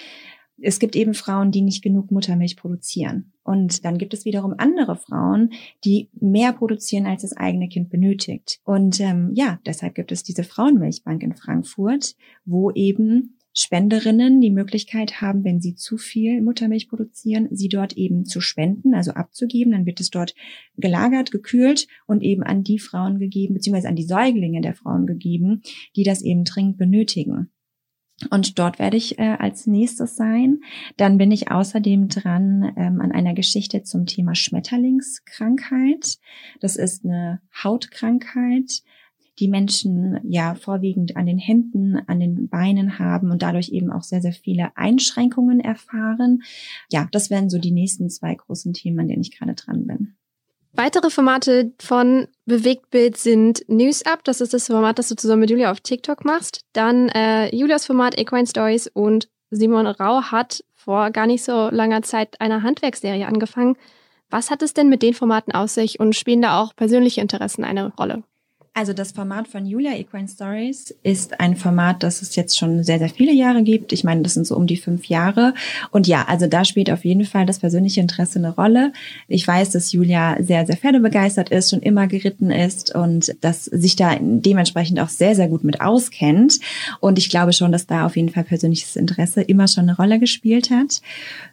Es 0.62 0.80
gibt 0.80 0.96
eben 0.96 1.13
Frauen, 1.13 1.51
die 1.51 1.62
nicht 1.62 1.84
genug 1.84 2.12
Muttermilch 2.12 2.56
produzieren. 2.56 3.34
Und 3.44 3.84
dann 3.84 3.98
gibt 3.98 4.13
es 4.13 4.24
wiederum 4.24 4.56
andere 4.58 4.96
Frauen, 4.96 5.51
die 5.84 6.10
mehr 6.13 6.54
produzieren, 6.54 7.06
als 7.08 7.24
das 7.24 7.36
eigene 7.36 7.68
Kind 7.68 7.89
benötigt. 7.89 8.62
Und 8.63 9.00
ähm, 9.01 9.32
ja, 9.34 9.60
deshalb 9.65 9.96
gibt 9.96 10.12
es 10.12 10.24
diese 10.24 10.44
Frauenmilchbank 10.44 11.24
in 11.24 11.36
Frankfurt, 11.36 12.15
wo 12.46 12.72
eben 12.72 13.38
Spenderinnen 13.58 14.42
die 14.42 14.52
Möglichkeit 14.52 15.22
haben, 15.22 15.46
wenn 15.46 15.62
sie 15.62 15.76
zu 15.76 15.98
viel 15.98 16.42
Muttermilch 16.42 16.90
produzieren, 16.90 17.48
sie 17.52 17.70
dort 17.70 17.94
eben 17.94 18.26
zu 18.26 18.42
spenden, 18.42 18.94
also 18.94 19.12
abzugeben. 19.12 19.72
Dann 19.72 19.86
wird 19.86 20.02
es 20.02 20.10
dort 20.10 20.36
gelagert, 20.76 21.32
gekühlt 21.32 21.88
und 22.06 22.22
eben 22.22 22.44
an 22.44 22.64
die 22.64 22.80
Frauen 22.80 23.18
gegeben, 23.18 23.54
beziehungsweise 23.54 23.88
an 23.88 23.96
die 23.96 24.04
Säuglinge 24.04 24.60
der 24.60 24.76
Frauen 24.76 25.08
gegeben, 25.08 25.62
die 25.96 26.04
das 26.04 26.22
eben 26.22 26.44
dringend 26.44 26.78
benötigen. 26.78 27.50
Und 28.30 28.60
dort 28.60 28.79
werde 28.79 28.98
ich 28.98 29.20
äh, 29.20 29.36
als 29.40 29.68
nächstes 29.68 30.16
sein. 30.16 30.62
Dann 30.96 31.18
bin 31.18 31.32
ich 31.32 31.51
außerdem 31.51 32.08
dran 32.08 32.74
ähm, 32.77 33.01
an 33.01 33.12
einer 33.12 33.34
Geschichte 33.34 33.84
zum 33.84 34.06
Thema 34.06 34.36
Schmetterlingskrankheit. 34.36 36.18
Das 36.62 36.77
ist 36.77 37.03
eine 37.03 37.42
Hautkrankheit, 37.64 38.84
die 39.40 39.48
Menschen 39.48 40.20
ja 40.24 40.56
vorwiegend 40.56 41.18
an 41.18 41.26
den 41.26 41.38
Händen, 41.38 41.98
an 42.08 42.20
den 42.20 42.48
Beinen 42.48 43.00
haben 43.00 43.32
und 43.32 43.42
dadurch 43.42 43.70
eben 43.70 43.92
auch 43.92 44.04
sehr, 44.04 44.22
sehr 44.22 44.34
viele 44.34 44.76
Einschränkungen 44.76 45.60
erfahren. 45.60 46.44
Ja, 46.92 47.08
das 47.12 47.30
wären 47.30 47.50
so 47.50 47.58
die 47.58 47.72
nächsten 47.72 48.10
zwei 48.10 48.36
großen 48.36 48.74
Themen, 48.74 49.00
an 49.00 49.08
denen 49.08 49.22
ich 49.22 49.38
gerade 49.38 49.54
dran 49.54 49.86
bin. 49.88 50.16
Weitere 50.74 51.10
Formate 51.10 51.72
von 51.80 52.28
Bewegtbild 52.46 53.16
sind 53.16 53.64
News 53.70 54.06
Up, 54.06 54.26
das 54.26 54.42
ist 54.42 54.54
das 54.54 54.68
Format, 54.68 55.00
das 55.00 55.08
du 55.08 55.16
zusammen 55.16 55.42
mit 55.42 55.50
Julia 55.50 55.72
auf 55.72 55.80
TikTok 55.80 56.26
machst. 56.26 56.66
Dann 56.74 57.08
äh, 57.10 57.56
Julias 57.56 57.86
Format 57.86 58.18
Equine 58.20 58.46
Stories 58.46 58.88
und 58.88 59.30
Simon 59.52 59.88
Rau 59.88 60.22
hat 60.22 60.66
vor 60.74 61.12
gar 61.12 61.28
nicht 61.28 61.44
so 61.44 61.70
langer 61.70 62.02
Zeit 62.02 62.42
eine 62.42 62.62
Handwerksserie 62.62 63.26
angefangen. 63.26 63.78
Was 64.30 64.52
hat 64.52 64.62
es 64.62 64.74
denn 64.74 64.90
mit 64.90 65.02
den 65.02 65.14
Formaten 65.14 65.54
aus 65.54 65.76
sich 65.76 66.00
und 66.00 66.14
spielen 66.14 66.42
da 66.42 66.62
auch 66.62 66.76
persönliche 66.76 67.22
Interessen 67.22 67.64
eine 67.64 67.94
Rolle? 67.96 68.24
Also 68.77 68.92
das 68.92 69.14
Format 69.14 69.48
von 69.48 69.66
Julia 69.66 69.94
Equine 69.96 70.27
Stories 70.27 70.94
ist 71.01 71.40
ein 71.40 71.55
Format, 71.55 72.03
das 72.03 72.22
es 72.22 72.35
jetzt 72.35 72.57
schon 72.57 72.83
sehr, 72.83 73.00
sehr 73.00 73.07
viele 73.07 73.31
Jahre 73.31 73.64
gibt. 73.64 73.94
Ich 73.94 74.03
meine, 74.03 74.22
das 74.22 74.33
sind 74.33 74.46
so 74.46 74.53
um 74.57 74.68
die 74.68 74.75
fünf 74.75 75.05
Jahre. 75.05 75.53
Und 75.92 76.07
ja, 76.07 76.25
also 76.27 76.46
da 76.48 76.66
spielt 76.66 76.92
auf 76.92 77.05
jeden 77.05 77.24
Fall 77.24 77.46
das 77.46 77.59
persönliche 77.59 78.01
Interesse 78.01 78.38
eine 78.38 78.53
Rolle. 78.53 78.92
Ich 79.29 79.48
weiß, 79.48 79.70
dass 79.70 79.94
Julia 79.94 80.35
sehr, 80.44 80.66
sehr 80.66 80.75
pferdebegeistert 80.75 81.51
ist, 81.51 81.70
schon 81.70 81.79
immer 81.79 82.07
geritten 82.07 82.51
ist 82.51 82.94
und 82.94 83.33
dass 83.40 83.64
sich 83.64 83.96
da 83.96 84.18
dementsprechend 84.20 85.00
auch 85.00 85.07
sehr, 85.07 85.35
sehr 85.35 85.48
gut 85.48 85.64
mit 85.64 85.79
auskennt. 85.79 86.59
Und 87.00 87.18
ich 87.18 87.29
glaube 87.29 87.53
schon, 87.53 87.72
dass 87.72 87.88
da 87.88 88.05
auf 88.05 88.18
jeden 88.18 88.27
Fall 88.27 88.44
persönliches 88.44 88.98
Interesse 88.98 89.42
immer 89.42 89.70
schon 89.70 89.83
eine 89.83 89.96
Rolle 89.96 90.20
gespielt 90.20 90.70
hat. 90.70 91.00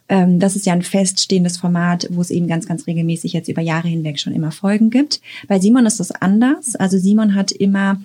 Ähm, 0.09 0.39
das 0.39 0.55
ist 0.55 0.65
ja 0.65 0.73
ein 0.73 0.81
feststehendes 0.81 1.57
Format, 1.57 2.07
wo 2.11 2.21
es 2.21 2.29
eben 2.29 2.47
ganz, 2.47 2.67
ganz 2.67 2.87
regelmäßig 2.87 3.33
jetzt 3.33 3.47
über 3.49 3.61
Jahre 3.61 3.87
hinweg 3.87 4.19
schon 4.19 4.33
immer 4.33 4.51
Folgen 4.51 4.89
gibt. 4.89 5.21
Bei 5.47 5.59
Simon 5.59 5.85
ist 5.85 5.99
das 5.99 6.11
anders. 6.11 6.75
Also 6.75 6.97
Simon 6.97 7.35
hat 7.35 7.51
immer 7.51 8.01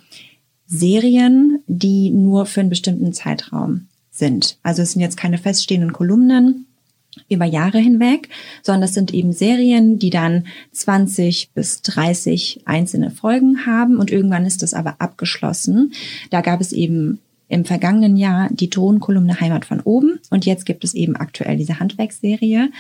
Serien, 0.67 1.61
die 1.67 2.11
nur 2.11 2.47
für 2.47 2.61
einen 2.61 2.71
bestimmten 2.71 3.13
Zeitraum 3.13 3.87
sind. 4.11 4.59
Also 4.63 4.83
es 4.83 4.93
sind 4.93 5.03
jetzt 5.03 5.17
keine 5.17 5.39
feststehenden 5.39 5.93
Kolumnen 5.93 6.67
über 7.29 7.45
Jahre 7.45 7.79
hinweg, 7.79 8.29
sondern 8.63 8.85
es 8.85 8.95
sind 8.95 9.13
eben 9.13 9.33
Serien, 9.33 9.99
die 9.99 10.11
dann 10.11 10.47
20 10.73 11.51
bis 11.55 11.83
30 11.83 12.63
einzelne 12.65 13.11
Folgen 13.11 13.67
haben 13.67 13.97
und 13.97 14.11
irgendwann 14.11 14.47
ist 14.47 14.63
das 14.63 14.75
aber 14.75 14.97
abgeschlossen. 14.99 15.93
Da 16.31 16.43
gab 16.43 16.61
es 16.61 16.73
eben 16.73 17.19
im 17.49 17.65
vergangenen 17.65 18.17
Jahr 18.17 18.49
die 18.51 18.71
Drohnenkolumne 18.71 19.41
Heimat 19.41 19.65
von 19.65 19.81
oben 19.81 20.21
und 20.31 20.47
jetzt 20.47 20.67
gibt 20.67 20.85
es 20.85 20.95
eben 20.95 21.17
aktuell 21.17 21.57
diese 21.57 21.81
Handwerksserie 21.81 22.71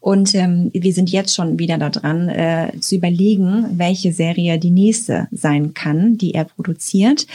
und 0.00 0.34
ähm, 0.34 0.70
wir 0.72 0.92
sind 0.92 1.10
jetzt 1.10 1.34
schon 1.34 1.58
wieder 1.58 1.78
daran 1.78 2.28
äh, 2.28 2.72
zu 2.80 2.96
überlegen, 2.96 3.66
welche 3.78 4.12
Serie 4.12 4.58
die 4.58 4.70
nächste 4.70 5.28
sein 5.30 5.74
kann, 5.74 6.18
die 6.18 6.34
er 6.34 6.44
produziert. 6.44 7.26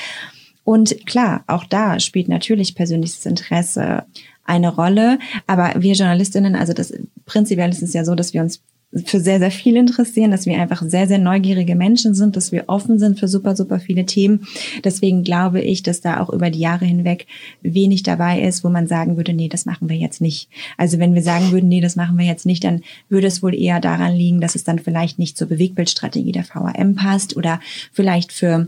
Und 0.63 1.05
klar, 1.05 1.43
auch 1.47 1.65
da 1.65 1.99
spielt 1.99 2.29
natürlich 2.29 2.75
persönliches 2.75 3.25
Interesse 3.25 4.05
eine 4.45 4.73
Rolle. 4.73 5.19
Aber 5.47 5.73
wir 5.77 5.93
Journalistinnen, 5.93 6.55
also 6.55 6.73
das 6.73 6.93
prinzipiell 7.25 7.69
ist 7.69 7.83
es 7.83 7.93
ja 7.93 8.05
so, 8.05 8.15
dass 8.15 8.33
wir 8.33 8.41
uns 8.41 8.61
für 9.05 9.19
sehr, 9.19 9.39
sehr 9.39 9.51
viel 9.51 9.75
interessieren, 9.75 10.31
dass 10.31 10.45
wir 10.45 10.59
einfach 10.59 10.83
sehr, 10.85 11.07
sehr 11.07 11.17
neugierige 11.17 11.75
Menschen 11.75 12.13
sind, 12.13 12.35
dass 12.35 12.51
wir 12.51 12.65
offen 12.67 12.99
sind 12.99 13.19
für 13.19 13.27
super, 13.27 13.55
super 13.55 13.79
viele 13.79 14.05
Themen. 14.05 14.47
Deswegen 14.83 15.23
glaube 15.23 15.61
ich, 15.61 15.83
dass 15.83 16.01
da 16.01 16.19
auch 16.19 16.29
über 16.29 16.49
die 16.49 16.59
Jahre 16.59 16.85
hinweg 16.85 17.25
wenig 17.61 18.03
dabei 18.03 18.41
ist, 18.41 18.63
wo 18.63 18.69
man 18.69 18.87
sagen 18.87 19.17
würde, 19.17 19.33
nee, 19.33 19.49
das 19.49 19.65
machen 19.65 19.89
wir 19.89 19.95
jetzt 19.95 20.21
nicht. 20.21 20.49
Also 20.77 20.99
wenn 20.99 21.15
wir 21.15 21.23
sagen 21.23 21.51
würden, 21.51 21.69
nee, 21.69 21.81
das 21.81 21.95
machen 21.95 22.17
wir 22.17 22.25
jetzt 22.25 22.45
nicht, 22.45 22.63
dann 22.63 22.81
würde 23.09 23.27
es 23.27 23.41
wohl 23.41 23.55
eher 23.55 23.79
daran 23.79 24.15
liegen, 24.15 24.41
dass 24.41 24.55
es 24.55 24.63
dann 24.63 24.79
vielleicht 24.79 25.17
nicht 25.17 25.37
zur 25.37 25.47
Bewegbildstrategie 25.47 26.31
der 26.31 26.45
VAM 26.45 26.95
passt 26.95 27.35
oder 27.35 27.59
vielleicht 27.91 28.31
für 28.31 28.67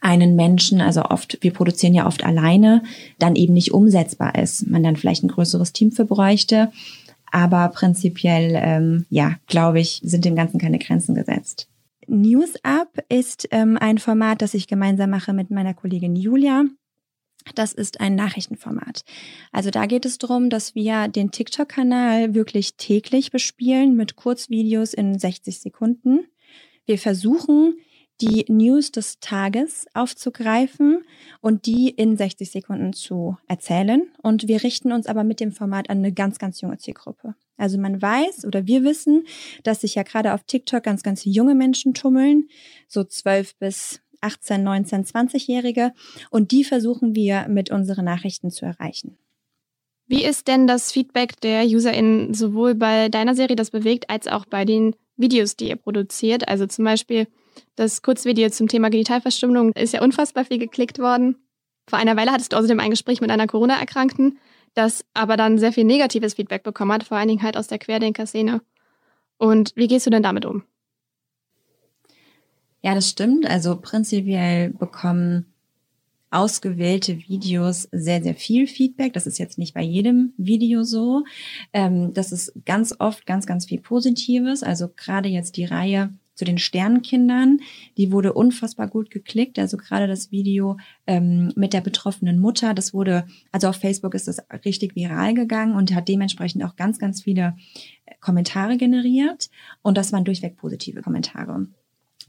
einen 0.00 0.36
Menschen, 0.36 0.80
also 0.80 1.04
oft, 1.04 1.38
wir 1.42 1.52
produzieren 1.52 1.94
ja 1.94 2.06
oft 2.06 2.24
alleine, 2.24 2.82
dann 3.18 3.36
eben 3.36 3.52
nicht 3.52 3.72
umsetzbar 3.72 4.34
ist. 4.34 4.66
Man 4.66 4.82
dann 4.82 4.96
vielleicht 4.96 5.22
ein 5.22 5.28
größeres 5.28 5.72
Team 5.72 5.92
für 5.92 6.04
bräuchte. 6.04 6.72
Aber 7.36 7.68
prinzipiell, 7.68 8.52
ähm, 8.54 9.04
ja, 9.10 9.34
glaube 9.46 9.78
ich, 9.78 10.00
sind 10.02 10.24
dem 10.24 10.36
Ganzen 10.36 10.58
keine 10.58 10.78
Grenzen 10.78 11.14
gesetzt. 11.14 11.68
News 12.06 12.54
Up 12.62 12.88
ist 13.10 13.46
ähm, 13.50 13.76
ein 13.78 13.98
Format, 13.98 14.40
das 14.40 14.54
ich 14.54 14.68
gemeinsam 14.68 15.10
mache 15.10 15.34
mit 15.34 15.50
meiner 15.50 15.74
Kollegin 15.74 16.16
Julia. 16.16 16.64
Das 17.54 17.74
ist 17.74 18.00
ein 18.00 18.14
Nachrichtenformat. 18.14 19.04
Also 19.52 19.68
da 19.68 19.84
geht 19.84 20.06
es 20.06 20.16
darum, 20.16 20.48
dass 20.48 20.74
wir 20.74 21.08
den 21.08 21.30
TikTok-Kanal 21.30 22.34
wirklich 22.34 22.78
täglich 22.78 23.32
bespielen 23.32 23.96
mit 23.96 24.16
Kurzvideos 24.16 24.94
in 24.94 25.18
60 25.18 25.60
Sekunden. 25.60 26.20
Wir 26.86 26.96
versuchen, 26.96 27.74
die 28.20 28.46
News 28.48 28.92
des 28.92 29.20
Tages 29.20 29.86
aufzugreifen 29.94 31.04
und 31.40 31.66
die 31.66 31.90
in 31.90 32.16
60 32.16 32.50
Sekunden 32.50 32.92
zu 32.92 33.36
erzählen. 33.46 34.02
Und 34.22 34.48
wir 34.48 34.62
richten 34.62 34.92
uns 34.92 35.06
aber 35.06 35.24
mit 35.24 35.40
dem 35.40 35.52
Format 35.52 35.90
an 35.90 35.98
eine 35.98 36.12
ganz, 36.12 36.38
ganz 36.38 36.60
junge 36.60 36.78
Zielgruppe. 36.78 37.34
Also 37.56 37.78
man 37.78 38.00
weiß 38.00 38.44
oder 38.44 38.66
wir 38.66 38.84
wissen, 38.84 39.24
dass 39.64 39.80
sich 39.80 39.94
ja 39.94 40.02
gerade 40.02 40.34
auf 40.34 40.44
TikTok 40.44 40.82
ganz, 40.82 41.02
ganz 41.02 41.24
junge 41.24 41.54
Menschen 41.54 41.94
tummeln, 41.94 42.48
so 42.88 43.04
12 43.04 43.56
bis 43.56 44.00
18, 44.20 44.62
19, 44.62 45.04
20-Jährige. 45.04 45.92
Und 46.30 46.50
die 46.50 46.64
versuchen 46.64 47.14
wir 47.14 47.46
mit 47.48 47.70
unseren 47.70 48.04
Nachrichten 48.04 48.50
zu 48.50 48.64
erreichen. 48.64 49.18
Wie 50.06 50.24
ist 50.24 50.46
denn 50.48 50.66
das 50.66 50.92
Feedback 50.92 51.40
der 51.40 51.64
UserInnen 51.64 52.32
sowohl 52.32 52.74
bei 52.74 53.08
deiner 53.08 53.34
Serie 53.34 53.56
Das 53.56 53.70
bewegt 53.70 54.08
als 54.08 54.28
auch 54.28 54.46
bei 54.46 54.64
den 54.64 54.94
Videos, 55.16 55.56
die 55.56 55.68
ihr 55.68 55.76
produziert? 55.76 56.48
Also 56.48 56.66
zum 56.66 56.84
Beispiel 56.84 57.26
das 57.74 58.02
Kurzvideo 58.02 58.50
zum 58.50 58.68
Thema 58.68 58.90
Genitalverstümmelung 58.90 59.72
ist 59.72 59.92
ja 59.92 60.02
unfassbar 60.02 60.44
viel 60.44 60.58
geklickt 60.58 60.98
worden. 60.98 61.36
Vor 61.88 61.98
einer 61.98 62.16
Weile 62.16 62.32
hattest 62.32 62.52
du 62.52 62.56
außerdem 62.56 62.80
ein 62.80 62.90
Gespräch 62.90 63.20
mit 63.20 63.30
einer 63.30 63.46
Corona-Erkrankten, 63.46 64.38
das 64.74 65.04
aber 65.14 65.36
dann 65.36 65.58
sehr 65.58 65.72
viel 65.72 65.84
negatives 65.84 66.34
Feedback 66.34 66.62
bekommen 66.62 66.92
hat, 66.92 67.04
vor 67.04 67.16
allen 67.16 67.28
Dingen 67.28 67.42
halt 67.42 67.56
aus 67.56 67.68
der 67.68 67.78
Querdenker-Szene. 67.78 68.60
Und 69.38 69.72
wie 69.76 69.86
gehst 69.86 70.06
du 70.06 70.10
denn 70.10 70.22
damit 70.22 70.44
um? 70.44 70.64
Ja, 72.82 72.94
das 72.94 73.08
stimmt. 73.08 73.46
Also 73.46 73.80
prinzipiell 73.80 74.70
bekommen 74.70 75.46
ausgewählte 76.30 77.18
Videos 77.18 77.88
sehr, 77.92 78.22
sehr 78.22 78.34
viel 78.34 78.66
Feedback. 78.66 79.12
Das 79.12 79.26
ist 79.26 79.38
jetzt 79.38 79.58
nicht 79.58 79.74
bei 79.74 79.82
jedem 79.82 80.34
Video 80.36 80.82
so. 80.82 81.24
Ähm, 81.72 82.12
das 82.14 82.32
ist 82.32 82.52
ganz 82.64 82.94
oft 82.98 83.26
ganz, 83.26 83.46
ganz 83.46 83.66
viel 83.66 83.80
Positives. 83.80 84.62
Also 84.62 84.88
gerade 84.94 85.28
jetzt 85.28 85.56
die 85.56 85.64
Reihe 85.64 86.10
zu 86.36 86.44
den 86.44 86.58
Sternenkindern. 86.58 87.58
Die 87.96 88.12
wurde 88.12 88.32
unfassbar 88.32 88.86
gut 88.86 89.10
geklickt. 89.10 89.58
Also 89.58 89.76
gerade 89.76 90.06
das 90.06 90.30
Video 90.30 90.76
ähm, 91.08 91.52
mit 91.56 91.72
der 91.72 91.80
betroffenen 91.80 92.38
Mutter, 92.38 92.74
das 92.74 92.94
wurde, 92.94 93.26
also 93.50 93.68
auf 93.68 93.76
Facebook 93.76 94.14
ist 94.14 94.28
das 94.28 94.38
richtig 94.64 94.94
viral 94.94 95.34
gegangen 95.34 95.74
und 95.74 95.92
hat 95.94 96.08
dementsprechend 96.08 96.62
auch 96.64 96.76
ganz, 96.76 97.00
ganz 97.00 97.22
viele 97.22 97.56
Kommentare 98.20 98.76
generiert. 98.76 99.50
Und 99.82 99.96
das 99.96 100.12
waren 100.12 100.24
durchweg 100.24 100.56
positive 100.56 101.02
Kommentare 101.02 101.66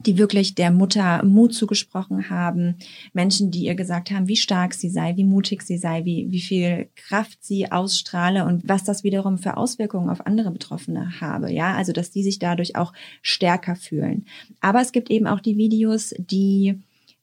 die 0.06 0.16
wirklich 0.16 0.54
der 0.54 0.70
Mutter 0.70 1.24
Mut 1.24 1.54
zugesprochen 1.54 2.30
haben, 2.30 2.76
Menschen, 3.12 3.50
die 3.50 3.64
ihr 3.64 3.74
gesagt 3.74 4.10
haben, 4.12 4.28
wie 4.28 4.36
stark 4.36 4.74
sie 4.74 4.90
sei, 4.90 5.16
wie 5.16 5.24
mutig 5.24 5.62
sie 5.62 5.76
sei, 5.76 6.04
wie, 6.04 6.30
wie 6.30 6.40
viel 6.40 6.88
Kraft 6.94 7.38
sie 7.42 7.72
ausstrahle 7.72 8.44
und 8.44 8.68
was 8.68 8.84
das 8.84 9.02
wiederum 9.02 9.38
für 9.38 9.56
Auswirkungen 9.56 10.08
auf 10.08 10.24
andere 10.24 10.52
Betroffene 10.52 11.20
habe. 11.20 11.52
Ja, 11.52 11.74
also 11.74 11.92
dass 11.92 12.12
die 12.12 12.22
sich 12.22 12.38
dadurch 12.38 12.76
auch 12.76 12.92
stärker 13.22 13.74
fühlen. 13.74 14.26
Aber 14.60 14.80
es 14.80 14.92
gibt 14.92 15.10
eben 15.10 15.26
auch 15.26 15.40
die 15.40 15.56
Videos, 15.56 16.14
die 16.16 16.80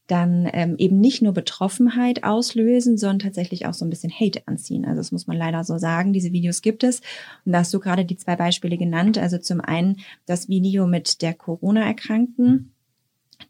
dann 0.08 0.48
ähm, 0.54 0.76
eben 0.78 1.00
nicht 1.00 1.22
nur 1.22 1.34
Betroffenheit 1.34 2.24
auslösen, 2.24 2.98
sondern 2.98 3.20
tatsächlich 3.20 3.66
auch 3.66 3.74
so 3.74 3.86
ein 3.86 3.90
bisschen 3.90 4.12
Hate 4.12 4.42
anziehen. 4.46 4.86
Also 4.86 4.98
das 4.98 5.12
muss 5.12 5.28
man 5.28 5.38
leider 5.38 5.64
so 5.64 5.78
sagen. 5.78 6.14
Diese 6.14 6.32
Videos 6.32 6.62
gibt 6.62 6.84
es. 6.84 7.02
Und 7.46 7.54
da 7.54 7.60
hast 7.60 7.74
du 7.74 7.80
gerade 7.80 8.06
die 8.06 8.18
zwei 8.18 8.36
Beispiele 8.36 8.78
genannt. 8.78 9.18
Also 9.18 9.38
zum 9.38 9.62
einen 9.62 9.98
das 10.26 10.48
Video 10.48 10.86
mit 10.86 11.22
der 11.22 11.34
Corona-Erkrankten, 11.34 12.72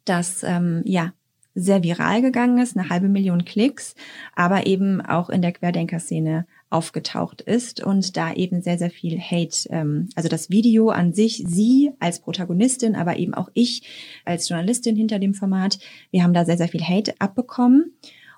das 0.05 0.43
ähm, 0.43 0.81
ja 0.85 1.13
sehr 1.55 1.83
viral 1.83 2.21
gegangen 2.21 2.57
ist, 2.57 2.77
eine 2.77 2.89
halbe 2.89 3.07
Million 3.07 3.45
Klicks, 3.45 3.95
aber 4.35 4.67
eben 4.67 5.01
auch 5.01 5.29
in 5.29 5.41
der 5.41 5.53
Querdenker-Szene 5.53 6.45
aufgetaucht 6.69 7.41
ist 7.41 7.83
und 7.83 8.17
da 8.17 8.33
eben 8.33 8.61
sehr, 8.61 8.77
sehr 8.77 8.89
viel 8.89 9.19
Hate, 9.19 9.69
ähm, 9.69 10.09
also 10.15 10.29
das 10.29 10.49
Video 10.49 10.89
an 10.89 11.13
sich, 11.13 11.43
sie 11.45 11.91
als 11.99 12.19
Protagonistin, 12.19 12.95
aber 12.95 13.17
eben 13.17 13.33
auch 13.33 13.49
ich 13.53 13.83
als 14.25 14.49
Journalistin 14.49 14.95
hinter 14.95 15.19
dem 15.19 15.33
Format, 15.33 15.79
wir 16.11 16.23
haben 16.23 16.33
da 16.33 16.45
sehr, 16.45 16.57
sehr 16.57 16.67
viel 16.67 16.83
Hate 16.83 17.13
abbekommen. 17.19 17.93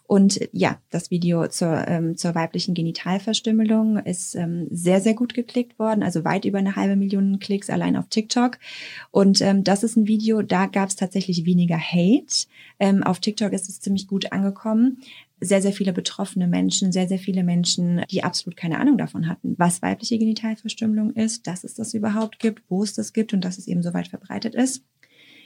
Und 0.07 0.39
ja, 0.53 0.79
das 0.89 1.11
Video 1.11 1.47
zur, 1.47 1.85
ähm, 1.85 2.15
zur 2.15 2.33
weiblichen 2.33 2.73
Genitalverstümmelung 2.73 3.97
ist 3.97 4.35
ähm, 4.35 4.67
sehr, 4.71 5.01
sehr 5.01 5.15
gut 5.15 5.33
geklickt 5.33 5.77
worden, 5.79 6.01
also 6.01 6.23
weit 6.23 6.45
über 6.45 6.59
eine 6.59 6.77
halbe 6.77 6.95
Million 6.95 7.39
Klicks 7.39 7.69
allein 7.69 7.97
auf 7.97 8.07
TikTok. 8.07 8.57
Und 9.11 9.41
ähm, 9.41 9.65
das 9.65 9.83
ist 9.83 9.97
ein 9.97 10.07
Video, 10.07 10.41
da 10.41 10.67
gab 10.67 10.87
es 10.87 10.95
tatsächlich 10.95 11.45
weniger 11.45 11.77
Hate. 11.77 12.47
Ähm, 12.79 13.03
auf 13.03 13.19
TikTok 13.19 13.51
ist 13.51 13.67
es 13.67 13.81
ziemlich 13.81 14.07
gut 14.07 14.31
angekommen 14.31 14.99
sehr, 15.39 15.61
sehr 15.61 15.73
viele 15.73 15.93
betroffene 15.93 16.47
Menschen, 16.47 16.91
sehr, 16.91 17.07
sehr 17.07 17.19
viele 17.19 17.43
Menschen, 17.43 18.03
die 18.09 18.23
absolut 18.23 18.57
keine 18.57 18.79
Ahnung 18.79 18.97
davon 18.97 19.27
hatten, 19.27 19.55
was 19.57 19.81
weibliche 19.81 20.17
Genitalverstümmelung 20.17 21.13
ist, 21.13 21.45
dass 21.45 21.63
es 21.63 21.75
das 21.75 21.93
überhaupt 21.93 22.39
gibt, 22.39 22.63
wo 22.69 22.83
es 22.83 22.93
das 22.93 23.13
gibt 23.13 23.33
und 23.33 23.45
dass 23.45 23.57
es 23.57 23.67
eben 23.67 23.83
so 23.83 23.93
weit 23.93 24.07
verbreitet 24.07 24.55
ist. 24.55 24.83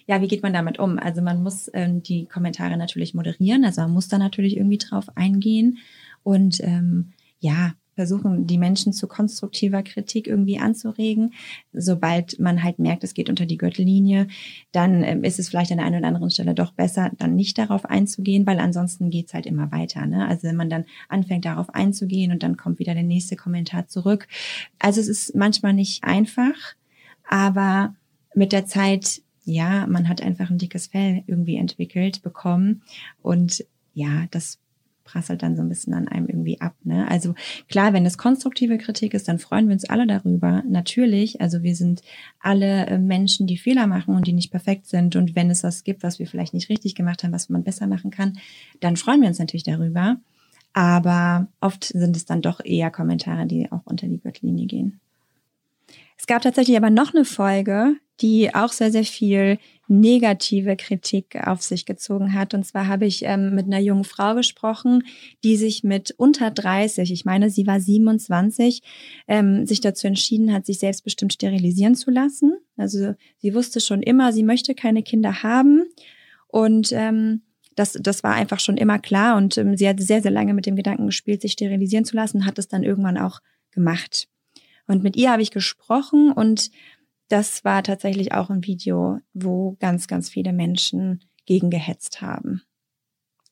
Ja, 0.08 0.22
wie 0.22 0.28
geht 0.28 0.44
man 0.44 0.54
damit 0.54 0.80
um? 0.80 0.98
Also 0.98 1.22
man 1.22 1.44
muss 1.44 1.70
ähm, 1.74 2.02
die 2.04 2.26
Kommentare 2.26 2.78
natürlich 2.78 3.14
moderieren, 3.14 3.66
also 3.66 3.82
man 3.82 3.92
muss 3.92 4.08
da 4.08 4.18
natürlich 4.18 4.58
irgendwie 4.58 4.78
drauf 4.78 5.16
eingehen 5.16 5.78
und 6.24 6.60
ähm, 6.64 7.12
ja, 7.40 7.74
versuchen, 7.96 8.48
die 8.48 8.58
Menschen 8.58 8.94
zu 8.94 9.08
konstruktiver 9.08 9.84
Kritik 9.84 10.28
irgendwie 10.28 10.60
anzuregen. 10.60 11.34
Sobald 11.74 12.40
man 12.40 12.64
halt 12.64 12.80
merkt, 12.80 13.04
es 13.04 13.14
geht 13.14 13.30
unter 13.30 13.46
die 13.46 13.58
Gürtellinie, 13.58 14.28
dann 14.72 15.04
ähm, 15.04 15.24
ist 15.24 15.40
es 15.40 15.50
vielleicht 15.50 15.72
an 15.72 15.78
der 15.78 15.88
einen 15.88 15.98
oder 15.98 16.08
anderen 16.08 16.32
Stelle 16.32 16.54
doch 16.54 16.72
besser, 16.72 17.12
dann 17.18 17.36
nicht 17.36 17.58
darauf 17.58 17.86
einzugehen, 17.86 18.48
weil 18.48 18.60
ansonsten 18.60 19.10
geht's 19.10 19.34
halt 19.34 19.46
immer 19.46 19.72
weiter. 19.72 20.06
Ne? 20.06 20.28
Also 20.28 20.48
wenn 20.48 20.56
man 20.56 20.70
dann 20.70 20.86
anfängt, 21.10 21.46
darauf 21.46 21.74
einzugehen 21.74 22.32
und 22.32 22.44
dann 22.44 22.58
kommt 22.58 22.80
wieder 22.80 22.94
der 22.94 23.04
nächste 23.04 23.36
Kommentar 23.36 23.88
zurück. 23.88 24.28
Also 24.80 25.02
es 25.02 25.08
ist 25.08 25.36
manchmal 25.36 25.74
nicht 25.74 26.04
einfach, 26.04 26.76
aber 27.28 27.96
mit 28.34 28.52
der 28.52 28.66
Zeit 28.66 29.22
ja, 29.44 29.88
man 29.88 30.08
hat 30.08 30.22
einfach 30.22 30.50
ein 30.50 30.58
dickes 30.58 30.88
Fell 30.88 31.24
irgendwie 31.28 31.58
entwickelt 31.58 32.22
bekommen 32.22 32.84
und 33.22 33.66
ja, 33.94 34.26
das 34.32 34.60
prasselt 35.12 35.44
dann 35.44 35.56
so 35.56 35.62
ein 35.62 35.70
bisschen 35.70 35.94
an 35.94 36.08
einem 36.08 36.28
irgendwie 36.28 36.62
ab. 36.62 36.76
Ne? 36.84 37.08
Also 37.10 37.34
klar, 37.68 37.94
wenn 37.94 38.06
es 38.06 38.18
konstruktive 38.18 38.78
Kritik 38.78 39.14
ist, 39.14 39.28
dann 39.28 39.40
freuen 39.40 39.68
wir 39.68 39.74
uns 39.74 39.90
alle 39.90 40.08
darüber. 40.08 40.64
Natürlich, 40.68 41.42
also 41.42 41.64
wir 41.64 41.76
sind 41.76 42.02
alle 42.40 42.88
äh, 42.88 42.98
Menschen, 42.98 43.48
die 43.48 43.58
Fehler 43.58 43.88
machen 43.88 44.16
und 44.16 44.28
die 44.28 44.34
nicht 44.34 44.52
perfekt 44.52 44.88
sind. 44.88 45.16
Und 45.16 45.36
wenn 45.36 45.50
es 45.50 45.64
was 45.64 45.84
gibt, 45.84 46.04
was 46.04 46.20
wir 46.20 46.28
vielleicht 46.28 46.54
nicht 46.54 46.70
richtig 46.70 46.96
gemacht 46.96 47.24
haben, 47.24 47.34
was 47.34 47.50
man 47.50 47.64
besser 47.64 47.88
machen 47.88 48.12
kann, 48.12 48.38
dann 48.80 48.96
freuen 48.96 49.22
wir 49.22 49.28
uns 49.28 49.40
natürlich 49.40 49.64
darüber. 49.64 50.18
Aber 50.74 51.48
oft 51.60 51.84
sind 51.84 52.16
es 52.16 52.26
dann 52.26 52.42
doch 52.42 52.64
eher 52.64 52.92
Kommentare, 52.92 53.46
die 53.46 53.70
auch 53.72 53.82
unter 53.86 54.08
die 54.08 54.20
Gürtellinie 54.20 54.68
gehen. 54.68 55.02
Es 56.18 56.28
gab 56.28 56.42
tatsächlich 56.42 56.78
aber 56.78 56.90
noch 56.90 57.14
eine 57.14 57.26
Folge, 57.26 57.96
die 58.22 58.54
auch 58.54 58.72
sehr, 58.72 58.92
sehr 58.92 59.04
viel 59.04 59.58
negative 59.92 60.78
Kritik 60.78 61.36
auf 61.46 61.62
sich 61.62 61.86
gezogen 61.86 62.34
hat. 62.34 62.54
Und 62.54 62.66
zwar 62.66 62.88
habe 62.88 63.06
ich 63.06 63.24
ähm, 63.26 63.54
mit 63.54 63.66
einer 63.66 63.80
jungen 63.80 64.06
Frau 64.06 64.36
gesprochen, 64.36 65.04
die 65.44 65.58
sich 65.58 65.84
mit 65.84 66.12
unter 66.18 66.50
30, 66.50 67.12
ich 67.12 67.26
meine, 67.26 67.50
sie 67.50 67.68
war 67.68 67.82
27, 67.82 68.82
ähm, 69.28 69.66
sich 69.66 69.82
dazu 69.82 70.08
entschieden 70.08 70.54
hat, 70.54 70.66
sich 70.66 70.80
selbstbestimmt 70.80 71.34
sterilisieren 71.34 71.96
zu 71.96 72.10
lassen. 72.10 72.58
Also 72.78 73.16
sie 73.38 73.54
wusste 73.54 73.82
schon 73.82 74.02
immer, 74.02 74.32
sie 74.32 74.44
möchte 74.44 74.76
keine 74.76 75.04
Kinder 75.04 75.44
haben. 75.44 75.84
Und 76.48 76.94
ähm, 76.94 77.42
das, 77.76 77.98
das 78.00 78.24
war 78.24 78.34
einfach 78.34 78.62
schon 78.62 78.78
immer 78.78 78.98
klar. 78.98 79.36
Und 79.36 79.58
ähm, 79.58 79.76
sie 79.76 79.90
hat 79.90 80.00
sehr, 80.00 80.22
sehr 80.22 80.32
lange 80.32 80.54
mit 80.54 80.66
dem 80.66 80.78
Gedanken 80.78 81.08
gespielt, 81.08 81.42
sich 81.42 81.52
sterilisieren 81.52 82.06
zu 82.06 82.16
lassen, 82.16 82.46
hat 82.46 82.58
es 82.58 82.70
dann 82.70 82.84
irgendwann 82.84 83.18
auch 83.18 83.42
gemacht. 83.72 84.30
Und 84.88 85.04
mit 85.04 85.18
ihr 85.18 85.32
habe 85.32 85.42
ich 85.42 85.52
gesprochen 85.52 86.32
und 86.32 86.72
das 87.32 87.64
war 87.64 87.84
tatsächlich 87.84 88.34
auch 88.34 88.50
ein 88.50 88.66
Video, 88.66 89.20
wo 89.34 89.78
ganz, 89.80 90.08
ganz 90.08 90.30
viele 90.30 90.54
Menschen 90.54 91.24
gegen 91.46 91.70
gehetzt 91.70 92.22
haben. 92.22 92.62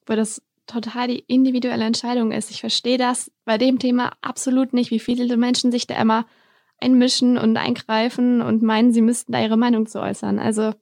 Weil 0.05 0.17
das 0.17 0.41
total 0.67 1.07
die 1.07 1.23
individuelle 1.27 1.85
Entscheidung 1.85 2.31
ist. 2.31 2.51
Ich 2.51 2.59
verstehe 2.59 2.97
das 2.97 3.31
bei 3.45 3.57
dem 3.57 3.79
Thema 3.79 4.13
absolut 4.21 4.73
nicht, 4.73 4.91
wie 4.91 4.99
viele 4.99 5.35
Menschen 5.37 5.71
sich 5.71 5.87
da 5.87 5.99
immer 5.99 6.25
einmischen 6.79 7.37
und 7.37 7.57
eingreifen 7.57 8.41
und 8.41 8.61
meinen, 8.61 8.93
sie 8.93 9.01
müssten 9.01 9.31
da 9.31 9.41
ihre 9.41 9.57
Meinung 9.57 9.87
zu 9.87 9.99
äußern. 9.99 10.39
Also 10.39 10.73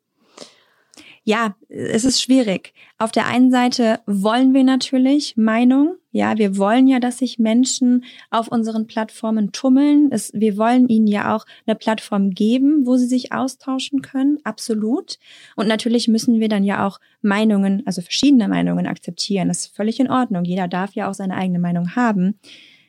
ja, 1.24 1.56
es 1.68 2.06
ist 2.06 2.22
schwierig. 2.22 2.74
Auf 2.98 3.12
der 3.12 3.28
einen 3.28 3.52
Seite 3.52 4.00
wollen 4.06 4.54
wir 4.54 4.64
natürlich 4.64 5.36
Meinung. 5.36 5.98
Ja, 6.18 6.36
wir 6.40 6.58
wollen 6.58 6.88
ja, 6.88 7.00
dass 7.00 7.20
sich 7.20 7.38
Menschen 7.38 8.04
auf 8.32 8.48
unseren 8.48 8.88
Plattformen 8.88 9.52
tummeln. 9.52 10.10
Es, 10.12 10.32
wir 10.34 10.58
wollen 10.58 10.88
ihnen 10.88 11.06
ja 11.06 11.36
auch 11.36 11.46
eine 11.68 11.76
Plattform 11.76 12.32
geben, 12.32 12.88
wo 12.88 12.98
sie 12.98 13.06
sich 13.06 13.34
austauschen 13.34 14.02
können. 14.02 14.40
Absolut. 14.44 15.20
Und 15.56 15.68
natürlich 15.68 16.08
müssen 16.08 16.40
wir 16.40 16.50
dann 16.50 16.64
ja 16.64 16.88
auch 16.88 17.00
Meinungen, 17.22 17.84
also 17.86 18.02
verschiedene 18.02 18.48
Meinungen 18.48 18.88
akzeptieren. 18.88 19.50
Das 19.50 19.60
ist 19.60 19.76
völlig 19.76 20.00
in 20.00 20.10
Ordnung. 20.10 20.44
Jeder 20.44 20.68
darf 20.68 20.96
ja 20.96 21.08
auch 21.08 21.14
seine 21.14 21.36
eigene 21.36 21.60
Meinung 21.60 21.96
haben. 21.96 22.40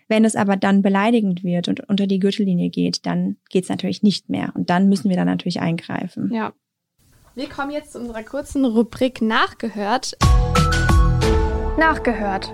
Wenn 0.08 0.24
es 0.24 0.34
aber 0.34 0.56
dann 0.56 0.80
beleidigend 0.80 1.44
wird 1.44 1.68
und 1.68 1.86
unter 1.86 2.06
die 2.06 2.20
Gürtellinie 2.20 2.70
geht, 2.70 3.04
dann 3.04 3.36
geht 3.50 3.64
es 3.64 3.68
natürlich 3.68 4.02
nicht 4.02 4.30
mehr. 4.30 4.52
Und 4.54 4.70
dann 4.70 4.88
müssen 4.88 5.10
wir 5.10 5.18
dann 5.18 5.26
natürlich 5.26 5.60
eingreifen. 5.60 6.32
Ja, 6.32 6.54
wir 7.34 7.50
kommen 7.50 7.72
jetzt 7.72 7.92
zu 7.92 8.00
unserer 8.00 8.22
kurzen 8.22 8.64
Rubrik 8.64 9.20
Nachgehört. 9.20 10.16
Nachgehört. 11.78 12.50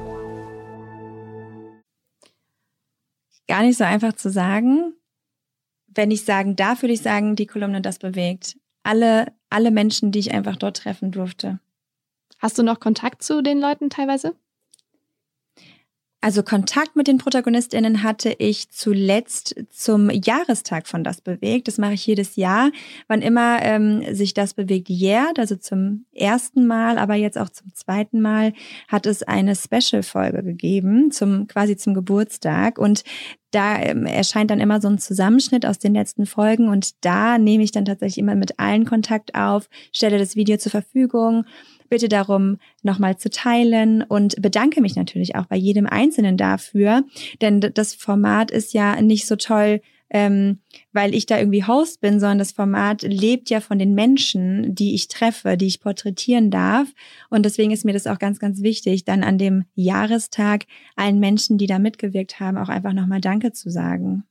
Gar 3.48 3.62
nicht 3.62 3.76
so 3.76 3.84
einfach 3.84 4.14
zu 4.14 4.30
sagen. 4.30 4.94
Wenn 5.86 6.10
ich 6.10 6.24
sagen 6.24 6.56
darf, 6.56 6.82
würde 6.82 6.94
ich 6.94 7.02
sagen, 7.02 7.36
die 7.36 7.46
Kolumne 7.46 7.80
das 7.80 7.98
bewegt. 7.98 8.56
alle, 8.84 9.32
alle 9.50 9.70
Menschen, 9.70 10.12
die 10.12 10.18
ich 10.20 10.32
einfach 10.32 10.56
dort 10.56 10.76
treffen 10.76 11.10
durfte. 11.10 11.58
Hast 12.38 12.58
du 12.58 12.62
noch 12.62 12.80
Kontakt 12.80 13.22
zu 13.22 13.42
den 13.42 13.58
Leuten 13.58 13.90
teilweise? 13.90 14.36
Also 16.24 16.42
Kontakt 16.42 16.96
mit 16.96 17.06
den 17.06 17.18
ProtagonistInnen 17.18 18.02
hatte 18.02 18.34
ich 18.38 18.70
zuletzt 18.70 19.56
zum 19.68 20.08
Jahrestag 20.08 20.86
von 20.86 21.04
Das 21.04 21.20
Bewegt. 21.20 21.68
Das 21.68 21.76
mache 21.76 21.92
ich 21.92 22.06
jedes 22.06 22.36
Jahr. 22.36 22.70
Wann 23.08 23.20
immer 23.20 23.58
ähm, 23.60 24.02
sich 24.14 24.32
Das 24.32 24.54
Bewegt 24.54 24.88
jährt, 24.88 25.38
also 25.38 25.56
zum 25.56 26.06
ersten 26.14 26.66
Mal, 26.66 26.96
aber 26.96 27.12
jetzt 27.12 27.36
auch 27.36 27.50
zum 27.50 27.74
zweiten 27.74 28.22
Mal, 28.22 28.54
hat 28.88 29.04
es 29.04 29.22
eine 29.22 29.54
Special-Folge 29.54 30.42
gegeben, 30.42 31.10
zum 31.10 31.46
quasi 31.46 31.76
zum 31.76 31.92
Geburtstag. 31.92 32.78
Und 32.78 33.04
da 33.50 33.78
ähm, 33.82 34.06
erscheint 34.06 34.50
dann 34.50 34.60
immer 34.60 34.80
so 34.80 34.88
ein 34.88 34.96
Zusammenschnitt 34.96 35.66
aus 35.66 35.78
den 35.78 35.92
letzten 35.92 36.24
Folgen 36.24 36.68
und 36.70 37.04
da 37.04 37.36
nehme 37.36 37.62
ich 37.62 37.70
dann 37.70 37.84
tatsächlich 37.84 38.18
immer 38.18 38.34
mit 38.34 38.58
allen 38.58 38.86
Kontakt 38.86 39.34
auf, 39.34 39.68
stelle 39.92 40.18
das 40.18 40.36
Video 40.36 40.56
zur 40.56 40.70
Verfügung 40.70 41.44
bitte 41.94 42.08
darum, 42.08 42.58
nochmal 42.82 43.18
zu 43.18 43.30
teilen 43.30 44.02
und 44.02 44.42
bedanke 44.42 44.80
mich 44.80 44.96
natürlich 44.96 45.36
auch 45.36 45.46
bei 45.46 45.54
jedem 45.54 45.86
Einzelnen 45.86 46.36
dafür, 46.36 47.04
denn 47.40 47.60
das 47.60 47.94
Format 47.94 48.50
ist 48.50 48.74
ja 48.74 49.00
nicht 49.00 49.28
so 49.28 49.36
toll, 49.36 49.80
ähm, 50.10 50.58
weil 50.92 51.14
ich 51.14 51.26
da 51.26 51.38
irgendwie 51.38 51.64
Host 51.64 52.00
bin, 52.00 52.18
sondern 52.18 52.40
das 52.40 52.50
Format 52.50 53.02
lebt 53.02 53.48
ja 53.48 53.60
von 53.60 53.78
den 53.78 53.94
Menschen, 53.94 54.74
die 54.74 54.96
ich 54.96 55.06
treffe, 55.06 55.56
die 55.56 55.66
ich 55.66 55.78
porträtieren 55.78 56.50
darf. 56.50 56.88
Und 57.30 57.46
deswegen 57.46 57.70
ist 57.70 57.84
mir 57.84 57.92
das 57.92 58.08
auch 58.08 58.18
ganz, 58.18 58.40
ganz 58.40 58.60
wichtig, 58.62 59.04
dann 59.04 59.22
an 59.22 59.38
dem 59.38 59.64
Jahrestag 59.76 60.66
allen 60.96 61.20
Menschen, 61.20 61.58
die 61.58 61.68
da 61.68 61.78
mitgewirkt 61.78 62.40
haben, 62.40 62.58
auch 62.58 62.70
einfach 62.70 62.92
nochmal 62.92 63.20
Danke 63.20 63.52
zu 63.52 63.70
sagen. 63.70 64.24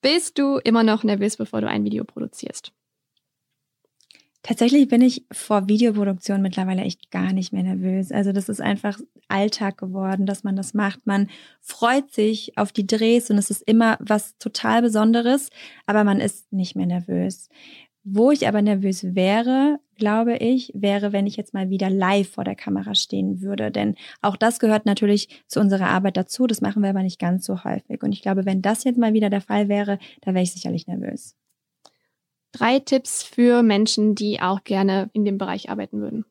Bist 0.00 0.38
du 0.38 0.58
immer 0.58 0.84
noch 0.84 1.02
nervös, 1.02 1.36
bevor 1.36 1.60
du 1.60 1.68
ein 1.68 1.82
Video 1.82 2.04
produzierst? 2.04 2.72
Tatsächlich 4.42 4.88
bin 4.88 5.02
ich 5.02 5.24
vor 5.30 5.68
Videoproduktion 5.68 6.42
mittlerweile 6.42 6.82
echt 6.82 7.12
gar 7.12 7.32
nicht 7.32 7.52
mehr 7.52 7.62
nervös. 7.62 8.10
Also 8.10 8.32
das 8.32 8.48
ist 8.48 8.60
einfach 8.60 8.98
Alltag 9.28 9.78
geworden, 9.78 10.26
dass 10.26 10.42
man 10.42 10.56
das 10.56 10.74
macht. 10.74 11.06
Man 11.06 11.28
freut 11.60 12.12
sich 12.12 12.58
auf 12.58 12.72
die 12.72 12.86
Drehs 12.86 13.30
und 13.30 13.38
es 13.38 13.50
ist 13.50 13.62
immer 13.62 13.98
was 14.00 14.36
total 14.38 14.82
Besonderes, 14.82 15.50
aber 15.86 16.02
man 16.02 16.20
ist 16.20 16.52
nicht 16.52 16.74
mehr 16.74 16.86
nervös. 16.86 17.48
Wo 18.02 18.32
ich 18.32 18.48
aber 18.48 18.62
nervös 18.62 19.14
wäre, 19.14 19.78
glaube 19.94 20.36
ich, 20.36 20.72
wäre, 20.74 21.12
wenn 21.12 21.28
ich 21.28 21.36
jetzt 21.36 21.54
mal 21.54 21.70
wieder 21.70 21.88
live 21.88 22.28
vor 22.28 22.42
der 22.42 22.56
Kamera 22.56 22.96
stehen 22.96 23.42
würde. 23.42 23.70
Denn 23.70 23.94
auch 24.22 24.36
das 24.36 24.58
gehört 24.58 24.86
natürlich 24.86 25.44
zu 25.46 25.60
unserer 25.60 25.86
Arbeit 25.86 26.16
dazu. 26.16 26.48
Das 26.48 26.60
machen 26.60 26.82
wir 26.82 26.90
aber 26.90 27.04
nicht 27.04 27.20
ganz 27.20 27.46
so 27.46 27.62
häufig. 27.62 28.02
Und 28.02 28.10
ich 28.10 28.22
glaube, 28.22 28.44
wenn 28.44 28.60
das 28.60 28.82
jetzt 28.82 28.98
mal 28.98 29.12
wieder 29.12 29.30
der 29.30 29.40
Fall 29.40 29.68
wäre, 29.68 30.00
da 30.22 30.34
wäre 30.34 30.42
ich 30.42 30.52
sicherlich 30.52 30.88
nervös. 30.88 31.36
Drei 32.52 32.78
Tipps 32.78 33.22
für 33.22 33.62
Menschen, 33.62 34.14
die 34.14 34.40
auch 34.40 34.62
gerne 34.64 35.10
in 35.12 35.24
dem 35.24 35.38
Bereich 35.38 35.70
arbeiten 35.70 36.00
würden. 36.00 36.24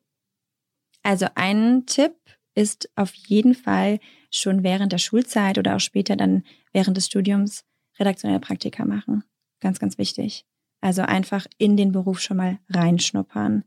Also 1.02 1.26
ein 1.34 1.84
Tipp 1.86 2.14
ist 2.54 2.90
auf 2.94 3.12
jeden 3.14 3.54
Fall 3.54 3.98
schon 4.30 4.62
während 4.62 4.92
der 4.92 4.98
Schulzeit 4.98 5.58
oder 5.58 5.76
auch 5.76 5.80
später 5.80 6.16
dann 6.16 6.44
während 6.72 6.96
des 6.96 7.06
Studiums 7.06 7.64
redaktionelle 7.98 8.40
Praktika 8.40 8.84
machen. 8.84 9.24
Ganz, 9.60 9.78
ganz 9.78 9.98
wichtig. 9.98 10.46
Also 10.80 11.02
einfach 11.02 11.46
in 11.58 11.76
den 11.76 11.92
Beruf 11.92 12.20
schon 12.20 12.36
mal 12.36 12.58
reinschnuppern. 12.68 13.64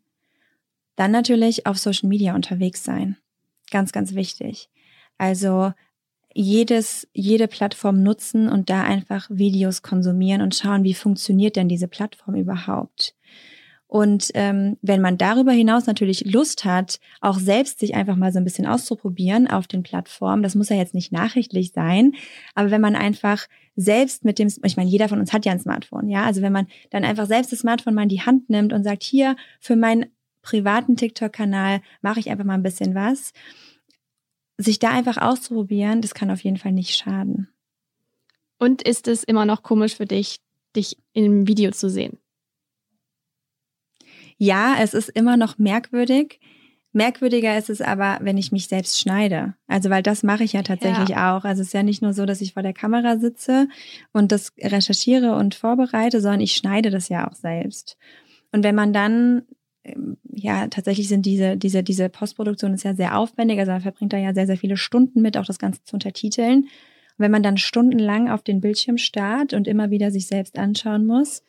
Dann 0.96 1.12
natürlich 1.12 1.66
auf 1.66 1.78
Social 1.78 2.10
Media 2.10 2.36
unterwegs 2.36 2.84
sein. 2.84 3.18
Ganz, 3.70 3.92
ganz 3.92 4.16
wichtig. 4.16 4.70
Also 5.18 5.74
jedes, 6.36 7.08
jede 7.14 7.48
Plattform 7.48 8.04
nutzen 8.04 8.50
und 8.50 8.70
da 8.70 8.84
einfach 8.84 9.28
Videos 9.30 9.82
konsumieren 9.82 10.42
und 10.42 10.54
schauen, 10.54 10.84
wie 10.84 10.94
funktioniert 10.94 11.56
denn 11.56 11.70
diese 11.70 11.88
Plattform 11.88 12.36
überhaupt. 12.36 13.16
Und 13.88 14.32
ähm, 14.34 14.78
wenn 14.82 15.00
man 15.00 15.18
darüber 15.18 15.54
hinaus 15.54 15.86
natürlich 15.86 16.26
Lust 16.26 16.66
hat, 16.66 17.00
auch 17.22 17.40
selbst 17.40 17.80
sich 17.80 17.96
einfach 17.96 18.18
mal 18.18 18.34
so 18.34 18.40
ein 18.40 18.44
bisschen 18.44 18.66
auszuprobieren 18.66 19.48
auf 19.48 19.68
den 19.68 19.84
Plattformen, 19.84 20.44
das 20.44 20.56
muss 20.56 20.68
ja 20.68 20.76
jetzt 20.76 20.94
nicht 20.94 21.14
nachrichtlich 21.14 21.72
sein, 21.72 22.12
aber 22.54 22.70
wenn 22.70 22.82
man 22.82 22.98
einfach 22.98 23.48
selbst 23.78 24.26
mit 24.26 24.38
dem, 24.38 24.50
ich 24.64 24.76
meine, 24.76 24.90
jeder 24.90 25.08
von 25.08 25.20
uns 25.20 25.32
hat 25.32 25.46
ja 25.46 25.54
ein 25.54 25.60
Smartphone, 25.60 26.10
ja, 26.10 26.26
also 26.26 26.42
wenn 26.42 26.52
man 26.52 26.68
dann 26.90 27.06
einfach 27.06 27.28
selbst 27.28 27.54
das 27.54 27.60
Smartphone 27.60 27.94
mal 27.94 28.04
in 28.04 28.10
die 28.10 28.22
Hand 28.22 28.50
nimmt 28.50 28.74
und 28.74 28.84
sagt, 28.84 29.04
hier 29.04 29.38
für 29.62 29.78
meinen 29.78 30.08
privaten 30.42 30.98
TikTok-Kanal 30.98 31.82
mache 32.02 32.20
ich 32.20 32.30
einfach 32.30 32.46
mal 32.46 32.56
ein 32.56 32.64
bisschen 32.64 32.94
was 32.96 33.32
sich 34.58 34.80
da 34.80 34.90
einfach 34.90 35.18
auszuprobieren, 35.18 36.02
das 36.02 36.14
kann 36.14 36.32
auf 36.32 36.44
jeden 36.44 36.58
Fall 36.58 36.72
nicht 36.72 36.96
schaden. 36.96 37.50
Und 38.58 38.82
ist 38.82 39.08
es 39.08 39.24
immer 39.24 39.46
noch 39.46 39.64
komisch 39.64 39.96
für 39.96 40.06
dich, 40.06 40.40
dich 40.76 40.98
im 41.14 41.48
Video 41.48 41.72
zu 41.72 41.90
sehen? 41.90 42.18
Ja, 44.38 44.76
es 44.80 44.94
ist 44.94 45.10
immer 45.10 45.38
noch 45.38 45.58
merkwürdig. 45.58 46.40
Merkwürdiger 46.92 47.58
ist 47.58 47.70
es 47.70 47.82
aber, 47.82 48.20
wenn 48.22 48.38
ich 48.38 48.54
mich 48.54 48.68
selbst 48.68 49.00
schneide. 49.00 49.56
Also, 49.68 49.90
weil 49.90 50.02
das 50.02 50.24
mache 50.24 50.46
ich 50.46 50.54
ja 50.54 50.64
tatsächlich 50.64 51.10
ja. 51.10 51.36
auch. 51.36 51.44
Also, 51.44 51.62
es 51.62 51.68
ist 51.68 51.74
ja 51.74 51.84
nicht 51.84 52.02
nur 52.02 52.14
so, 52.14 52.26
dass 52.26 52.40
ich 52.40 52.54
vor 52.54 52.64
der 52.64 52.74
Kamera 52.74 53.18
sitze 53.18 53.68
und 54.14 54.32
das 54.32 54.54
recherchiere 54.60 55.36
und 55.36 55.56
vorbereite, 55.56 56.22
sondern 56.22 56.40
ich 56.40 56.54
schneide 56.54 56.92
das 56.92 57.10
ja 57.10 57.30
auch 57.30 57.36
selbst. 57.36 57.98
Und 58.54 58.64
wenn 58.64 58.76
man 58.76 58.94
dann 58.94 59.44
ja, 60.46 60.68
tatsächlich 60.68 61.08
sind 61.08 61.26
diese, 61.26 61.58
diese, 61.58 61.82
diese 61.82 62.08
Postproduktion 62.08 62.76
ist 62.76 62.84
ja 62.84 62.94
sehr 62.94 63.18
aufwendig. 63.18 63.58
Also 63.58 63.72
man 63.72 63.82
verbringt 63.82 64.14
da 64.14 64.18
ja 64.18 64.32
sehr, 64.32 64.46
sehr 64.46 64.58
viele 64.58 64.78
Stunden 64.78 65.24
mit, 65.24 65.38
auch 65.38 65.46
das 65.46 65.58
Ganze 65.58 65.84
zu 65.84 65.96
untertiteln. 65.96 66.66
Und 66.66 66.70
wenn 67.18 67.32
man 67.32 67.42
dann 67.42 67.58
stundenlang 67.58 68.30
auf 68.30 68.44
den 68.44 68.62
Bildschirm 68.62 69.00
starrt 69.00 69.54
und 69.54 69.68
immer 69.68 69.90
wieder 69.90 70.12
sich 70.12 70.28
selbst 70.28 70.60
anschauen 70.60 71.08
muss, 71.08 71.42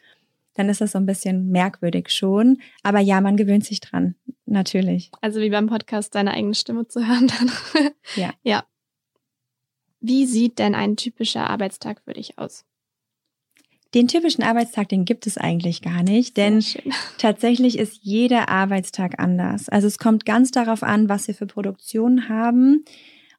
dann 0.55 0.71
ist 0.71 0.81
das 0.81 0.93
so 0.93 0.99
ein 0.99 1.05
bisschen 1.05 1.51
merkwürdig 1.51 2.09
schon. 2.09 2.57
Aber 2.83 3.01
ja, 3.01 3.21
man 3.21 3.37
gewöhnt 3.37 3.67
sich 3.67 3.81
dran, 3.81 4.15
natürlich. 4.47 5.11
Also 5.21 5.43
wie 5.43 5.51
beim 5.51 5.67
Podcast 5.67 6.15
deine 6.15 6.33
eigene 6.33 6.55
Stimme 6.55 6.89
zu 6.89 7.07
hören 7.07 7.29
dann. 7.29 7.93
ja. 8.17 8.33
Ja. 8.43 8.65
Wie 10.01 10.25
sieht 10.25 10.59
denn 10.59 10.75
ein 10.75 10.97
typischer 10.97 11.51
Arbeitstag 11.51 12.01
für 12.03 12.15
dich 12.15 12.39
aus? 12.39 12.65
Den 13.95 14.09
typischen 14.09 14.43
Arbeitstag, 14.43 14.89
den 14.89 15.05
gibt 15.05 15.27
es 15.27 15.39
eigentlich 15.39 15.83
gar 15.83 16.03
nicht, 16.03 16.37
denn 16.37 16.63
tatsächlich 17.19 17.79
ist 17.79 18.01
jeder 18.03 18.49
Arbeitstag 18.49 19.19
anders. 19.19 19.69
Also 19.69 19.87
es 19.87 19.99
kommt 19.99 20.27
ganz 20.27 20.51
darauf 20.51 20.83
an, 20.83 21.09
was 21.09 21.29
wir 21.29 21.35
für 21.35 21.47
Produktionen 21.47 22.29
haben, 22.29 22.85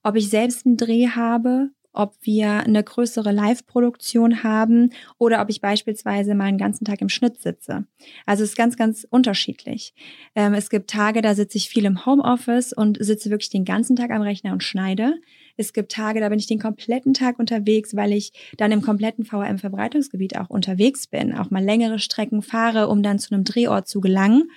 ob 0.04 0.16
ich 0.16 0.30
selbst 0.30 0.66
einen 0.66 0.78
Dreh 0.78 1.10
habe, 1.10 1.70
ob 1.98 2.16
wir 2.22 2.60
eine 2.60 2.84
größere 2.84 3.32
Live-Produktion 3.32 4.44
haben 4.44 4.92
oder 5.18 5.42
ob 5.42 5.50
ich 5.50 5.62
beispielsweise 5.62 6.36
mal 6.36 6.46
einen 6.46 6.60
ganzen 6.60 6.86
Tag 6.86 7.02
im 7.02 7.10
Schnitt 7.10 7.42
sitze. 7.42 7.86
Also 8.26 8.44
es 8.44 8.52
ist 8.52 8.56
ganz, 8.56 8.78
ganz 8.78 9.06
unterschiedlich. 9.10 9.96
Ähm, 10.36 10.54
es 10.54 10.70
gibt 10.70 10.92
Tage, 10.92 11.22
da 11.22 11.34
sitze 11.34 11.58
ich 11.58 11.70
viel 11.70 11.86
im 11.86 12.06
Homeoffice 12.06 12.72
und 12.72 13.04
sitze 13.04 13.32
wirklich 13.32 13.50
den 13.50 13.66
ganzen 13.66 13.96
Tag 13.96 14.12
am 14.12 14.22
Rechner 14.22 14.54
und 14.54 14.64
schneide. 14.64 15.16
Es 15.58 15.74
gibt 15.74 15.92
Tage, 15.92 16.20
da 16.20 16.30
bin 16.30 16.40
ich 16.40 16.48
den 16.48 16.60
kompletten 16.60 17.14
Tag 17.14 17.40
unterwegs, 17.40 17.96
weil 17.96 18.14
ich 18.14 18.32
dann 18.58 18.72
im 18.72 18.82
kompletten 18.82 19.26
VRM-Verbreitungsgebiet 19.26 20.38
auch 20.38 20.50
unterwegs 20.50 21.08
bin, 21.08 21.36
auch 21.36 21.50
mal 21.50 21.64
längere 21.64 22.00
Strecken 22.00 22.42
fahre, 22.42 22.88
um 22.88 23.04
dann 23.04 23.20
zu 23.20 23.34
einem 23.34 23.44
Drehort 23.44 23.88
zu 23.88 24.00
gelangen. 24.00 24.50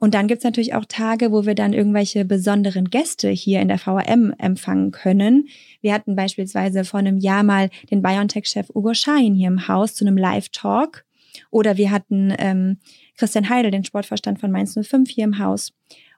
Und 0.00 0.14
dann 0.14 0.28
gibt's 0.28 0.44
natürlich 0.44 0.74
auch 0.74 0.84
Tage, 0.84 1.32
wo 1.32 1.44
wir 1.44 1.56
dann 1.56 1.72
irgendwelche 1.72 2.24
besonderen 2.24 2.88
Gäste 2.88 3.30
hier 3.30 3.60
in 3.60 3.66
der 3.66 3.78
VRM 3.78 4.32
empfangen 4.38 4.92
können. 4.92 5.48
Wir 5.80 5.92
hatten 5.92 6.14
beispielsweise 6.14 6.84
vor 6.84 7.00
einem 7.00 7.18
Jahr 7.18 7.42
mal 7.42 7.68
den 7.90 8.00
BioNTech-Chef 8.00 8.70
Ugo 8.70 8.94
Schein 8.94 9.34
hier 9.34 9.48
im 9.48 9.66
Haus 9.66 9.94
zu 9.94 10.06
einem 10.06 10.16
Live-Talk. 10.16 11.04
Oder 11.50 11.76
wir 11.76 11.90
hatten 11.90 12.32
ähm, 12.38 12.78
Christian 13.16 13.48
Heidel, 13.48 13.72
den 13.72 13.84
Sportverstand 13.84 14.38
von 14.38 14.52
Mainz 14.52 14.78
05 14.80 15.10
hier 15.10 15.24
im 15.24 15.38
Haus. 15.38 15.72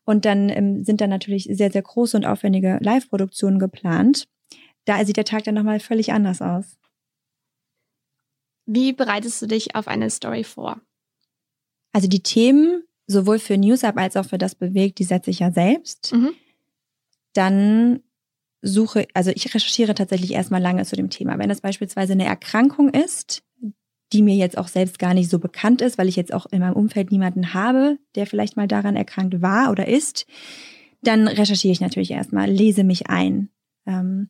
Und 0.05 0.25
dann 0.25 0.49
ähm, 0.49 0.85
sind 0.85 1.01
da 1.01 1.07
natürlich 1.07 1.49
sehr, 1.51 1.71
sehr 1.71 1.83
große 1.83 2.17
und 2.17 2.25
aufwendige 2.25 2.79
Live-Produktionen 2.81 3.59
geplant. 3.59 4.29
Da 4.85 5.05
sieht 5.05 5.17
der 5.17 5.25
Tag 5.25 5.45
dann 5.45 5.55
nochmal 5.55 5.81
völlig 5.81 6.13
anders 6.13 6.43
aus. 6.43 6.79
Wie 8.67 8.93
bereitest 8.93 9.43
du 9.43 9.47
dich 9.47 9.75
auf 9.75 9.89
eine 9.89 10.11
Story 10.11 10.45
vor? 10.45 10.81
Also 11.93 12.09
die 12.09 12.23
Themen, 12.23 12.85
sowohl 13.07 13.39
für 13.39 13.59
NewsUp 13.59 13.97
als 13.97 14.17
auch 14.17 14.27
für 14.27 14.39
das 14.39 14.55
Bewegt, 14.55 14.99
die 14.99 15.05
setze 15.05 15.31
ich 15.31 15.41
ja 15.41 15.51
selbst. 15.53 16.13
Mhm. 16.13 16.31
Dann 17.33 18.03
suche, 18.63 19.07
also 19.15 19.31
ich 19.31 19.47
recherchiere 19.55 19.95
tatsächlich 19.95 20.33
erstmal 20.33 20.61
lange 20.61 20.85
zu 20.85 20.97
dem 20.97 21.11
Thema. 21.11 21.39
Wenn 21.39 21.51
es 21.51 21.61
beispielsweise 21.61 22.13
eine 22.13 22.27
Erkrankung 22.27 22.91
ist, 22.91 23.43
die 24.13 24.23
mir 24.23 24.35
jetzt 24.35 24.59
auch 24.59 24.69
selbst 24.69 24.99
gar 24.99 25.15
nicht 25.15 25.31
so 25.31 25.39
bekannt 25.39 25.81
ist, 25.83 25.99
weil 25.99 26.09
ich 26.09 26.17
jetzt 26.17 26.33
auch 26.33 26.47
in 26.51 26.61
meinem 26.61 26.75
Umfeld 26.75 27.11
niemanden 27.11 27.55
habe, 27.55 27.99
der 28.15 28.27
vielleicht 28.27 28.57
mal 28.57 28.69
daran 28.69 28.97
erkrankt 28.97 29.41
war 29.41 29.71
oder 29.71 29.87
ist, 29.87 30.27
dann 31.03 31.29
recherchiere 31.29 31.73
ich 31.73 31.81
natürlich 31.81 32.11
erstmal, 32.11 32.51
lese 32.51 32.85
mich 32.85 33.09
ein. 33.09 33.49
Ähm, 33.87 34.29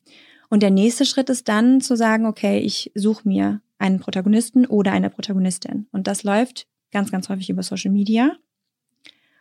und 0.49 0.63
der 0.63 0.69
nächste 0.69 1.05
Schritt 1.05 1.29
ist 1.29 1.47
dann 1.47 1.81
zu 1.81 1.95
sagen, 1.95 2.25
okay, 2.25 2.59
ich 2.59 2.91
suche 2.93 3.27
mir 3.27 3.61
einen 3.79 3.99
Protagonisten 3.99 4.65
oder 4.65 4.91
eine 4.91 5.09
Protagonistin. 5.09 5.87
Und 5.91 6.07
das 6.07 6.23
läuft 6.23 6.67
ganz, 6.91 7.11
ganz 7.11 7.29
häufig 7.29 7.49
über 7.49 7.63
Social 7.63 7.91
Media. 7.91 8.35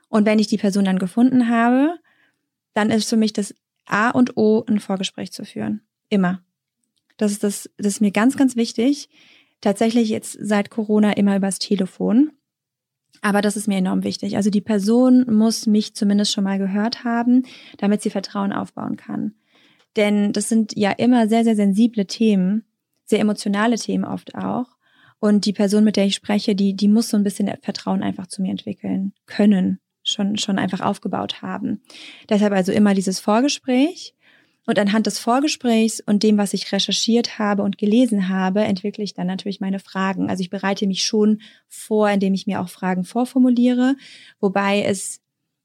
Und 0.09 0.25
wenn 0.25 0.39
ich 0.39 0.47
die 0.47 0.57
Person 0.57 0.85
dann 0.85 0.99
gefunden 0.99 1.49
habe, 1.49 1.97
dann 2.75 2.91
ist 2.91 3.09
für 3.09 3.17
mich 3.17 3.33
das 3.33 3.55
A 3.87 4.11
und 4.11 4.37
O, 4.37 4.65
ein 4.67 4.81
Vorgespräch 4.81 5.33
zu 5.33 5.45
führen. 5.45 5.83
Immer. 6.09 6.43
Das 7.17 7.33
ist, 7.33 7.43
das, 7.43 7.69
das 7.77 7.95
ist 7.95 8.01
mir 8.01 8.13
ganz, 8.13 8.37
ganz 8.37 8.57
wichtig 8.57 9.09
tatsächlich 9.61 10.09
jetzt 10.09 10.39
seit 10.41 10.71
Corona 10.71 11.13
immer 11.13 11.37
übers 11.37 11.59
Telefon. 11.59 12.33
Aber 13.23 13.43
das 13.43 13.57
ist 13.57 13.69
mir 13.69 13.77
enorm 13.77 14.03
wichtig. 14.05 14.37
Also 14.37 14.51
die 14.51 14.61
Person 14.61 15.27
muss 15.29 15.67
mich 15.67 15.95
zumindest 15.95 16.33
schon 16.33 16.45
mal 16.45 16.59
gehört 16.59 17.05
haben, 17.05 17.43
damit 17.79 18.03
sie 18.03 18.11
Vertrauen 18.11 18.53
aufbauen 18.53 18.97
kann. 18.97 19.35
Denn 19.97 20.33
das 20.33 20.49
sind 20.49 20.77
ja 20.77 20.93
immer 20.93 21.29
sehr, 21.29 21.45
sehr 21.45 21.57
sensible 21.57 22.07
Themen, 22.07 22.65
sehr 23.05 23.21
emotionale 23.21 23.77
Themen 23.77 24.05
oft 24.05 24.35
auch. 24.35 24.77
Und 25.19 25.45
die 25.45 25.53
Person, 25.53 25.85
mit 25.85 25.97
der 25.97 26.07
ich 26.07 26.15
spreche, 26.15 26.55
die, 26.55 26.75
die 26.75 26.89
muss 26.89 27.11
so 27.11 27.17
ein 27.17 27.25
bisschen 27.25 27.51
Vertrauen 27.61 28.03
einfach 28.03 28.27
zu 28.27 28.41
mir 28.41 28.51
entwickeln 28.51 29.13
können, 29.27 29.81
schon, 30.03 30.39
schon 30.39 30.59
einfach 30.59 30.81
aufgebaut 30.81 31.43
haben. 31.43 31.83
Deshalb 32.31 32.55
also 32.55 32.73
immer 32.73 32.95
dieses 32.95 33.21
Vorgespräch. 33.21 34.15
Und 34.67 34.79
anhand 34.79 35.07
des 35.07 35.19
Vorgesprächs 35.19 36.01
und 36.01 36.23
dem, 36.23 36.39
was 36.39 36.53
ich 36.53 36.71
recherchiert 36.71 37.39
habe 37.39 37.63
und 37.63 37.79
gelesen 37.79 38.29
habe, 38.29 38.61
entwickle 38.61 39.03
ich 39.03 39.15
dann 39.15 39.27
natürlich 39.27 39.61
meine 39.61 39.79
Fragen. 39.81 40.29
Also 40.29 40.43
ich 40.43 40.51
bereite 40.51 40.87
mich 40.87 41.03
schon 41.03 41.41
vor, 41.67 42.11
indem 42.11 42.35
ich 42.35 42.47
mir 42.47 42.61
auch 42.61 42.69
Fragen 42.69 43.05
vorformuliere, 43.05 43.97
wobei 44.39 44.83
es 44.83 45.21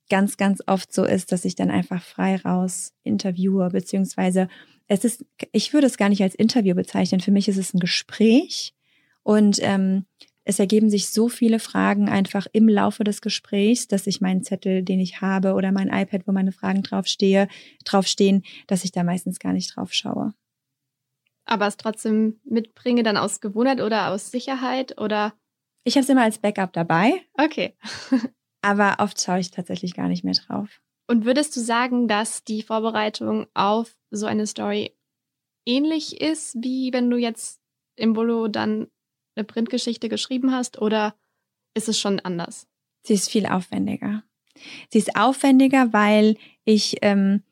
ganz, 0.09 0.37
ganz 0.37 0.61
oft 0.65 0.93
so 0.93 1.03
ist, 1.03 1.31
dass 1.31 1.45
ich 1.45 1.55
dann 1.55 1.71
einfach 1.71 2.03
frei 2.03 2.37
raus 2.37 2.93
interviewe, 3.03 3.69
beziehungsweise 3.69 4.47
es 4.87 5.03
ist, 5.03 5.25
ich 5.51 5.73
würde 5.73 5.87
es 5.87 5.97
gar 5.97 6.09
nicht 6.09 6.21
als 6.21 6.35
Interview 6.35 6.75
bezeichnen. 6.75 7.21
Für 7.21 7.31
mich 7.31 7.47
ist 7.47 7.57
es 7.57 7.73
ein 7.73 7.79
Gespräch 7.79 8.73
und 9.23 9.57
ähm, 9.61 10.05
es 10.45 10.59
ergeben 10.59 10.89
sich 10.89 11.09
so 11.09 11.27
viele 11.27 11.59
Fragen 11.59 12.07
einfach 12.07 12.45
im 12.53 12.69
Laufe 12.69 13.03
des 13.03 13.21
Gesprächs, 13.21 13.87
dass 13.87 14.07
ich 14.07 14.21
meinen 14.21 14.43
Zettel, 14.43 14.83
den 14.83 14.99
ich 14.99 15.21
habe, 15.21 15.53
oder 15.53 15.71
mein 15.71 15.89
iPad, 15.89 16.27
wo 16.27 16.31
meine 16.31 16.51
Fragen 16.51 16.83
draufstehe, 16.83 17.47
draufstehen, 17.83 18.43
dass 18.67 18.85
ich 18.85 18.91
da 18.91 19.03
meistens 19.03 19.39
gar 19.39 19.53
nicht 19.53 19.75
drauf 19.75 19.91
schaue. 19.91 20.33
Aber 21.45 21.67
es 21.67 21.77
trotzdem 21.77 22.39
mitbringe, 22.43 23.03
dann 23.03 23.17
aus 23.17 23.41
Gewohnheit 23.41 23.81
oder 23.81 24.11
aus 24.11 24.31
Sicherheit 24.31 24.99
oder? 25.01 25.33
Ich 25.83 25.95
habe 25.95 26.03
es 26.03 26.09
immer 26.09 26.23
als 26.23 26.37
Backup 26.37 26.73
dabei. 26.73 27.21
Okay. 27.33 27.75
aber 28.61 28.97
oft 28.99 29.19
schaue 29.19 29.39
ich 29.39 29.51
tatsächlich 29.51 29.95
gar 29.95 30.07
nicht 30.07 30.23
mehr 30.23 30.33
drauf. 30.33 30.81
Und 31.07 31.25
würdest 31.25 31.55
du 31.55 31.59
sagen, 31.59 32.07
dass 32.07 32.43
die 32.43 32.63
Vorbereitung 32.63 33.47
auf 33.53 33.95
so 34.09 34.25
eine 34.25 34.47
Story 34.47 34.95
ähnlich 35.67 36.21
ist, 36.21 36.55
wie 36.61 36.93
wenn 36.93 37.09
du 37.09 37.17
jetzt 37.17 37.61
im 37.95 38.13
Bolo 38.13 38.47
dann 38.47 38.87
eine 39.35 39.43
Printgeschichte 39.43 40.09
geschrieben 40.09 40.51
hast 40.51 40.81
oder 40.81 41.15
ist 41.73 41.89
es 41.89 41.99
schon 41.99 42.19
anders? 42.19 42.67
Sie 43.03 43.13
ist 43.13 43.29
viel 43.29 43.45
aufwendiger. 43.45 44.23
Sie 44.89 44.97
ist 44.97 45.15
aufwendiger, 45.15 45.93
weil 45.93 46.37
ich 46.63 46.97
ähm, 47.01 47.43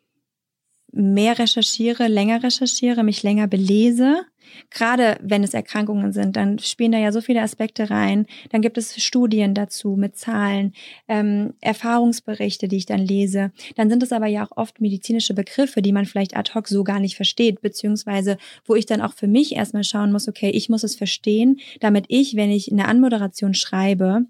mehr 0.92 1.38
recherchiere, 1.38 2.08
länger 2.08 2.44
recherchiere, 2.44 3.04
mich 3.04 3.24
länger 3.24 3.48
belese 3.48 4.26
Gerade 4.70 5.18
wenn 5.22 5.44
es 5.44 5.54
Erkrankungen 5.54 6.12
sind, 6.12 6.36
dann 6.36 6.60
spielen 6.60 6.92
da 6.92 6.98
ja 6.98 7.12
so 7.12 7.22
viele 7.22 7.42
Aspekte 7.42 7.90
rein. 7.90 8.26
Dann 8.52 8.62
gibt 8.62 8.78
es 8.78 9.02
Studien 9.04 9.54
dazu 9.54 9.96
mit 9.96 10.16
Zahlen, 10.16 10.74
ähm, 11.08 11.54
Erfahrungsberichte, 11.62 12.68
die 12.68 12.78
ich 12.78 12.86
dann 12.86 13.00
lese. 13.00 13.52
Dann 13.76 13.90
sind 13.90 14.04
es 14.04 14.12
aber 14.12 14.28
ja 14.28 14.46
auch 14.46 14.58
oft 14.58 14.82
medizinische 14.82 15.34
Begriffe, 15.34 15.82
die 15.82 15.92
man 15.92 16.06
vielleicht 16.06 16.36
ad 16.36 16.54
hoc 16.54 16.68
so 16.68 16.84
gar 16.84 17.00
nicht 17.00 17.16
versteht, 17.16 17.62
beziehungsweise 17.62 18.38
wo 18.66 18.76
ich 18.76 18.86
dann 18.86 19.02
auch 19.02 19.14
für 19.14 19.28
mich 19.28 19.56
erstmal 19.56 19.84
schauen 19.84 20.12
muss, 20.12 20.28
okay, 20.28 20.50
ich 20.50 20.70
muss 20.70 20.84
es 20.84 20.96
verstehen, 20.96 21.60
damit 21.80 22.06
ich, 22.08 22.36
wenn 22.36 22.52
ich 22.52 22.72
eine 22.72 22.88
Anmoderation 22.88 23.54
schreibe, 23.54 24.26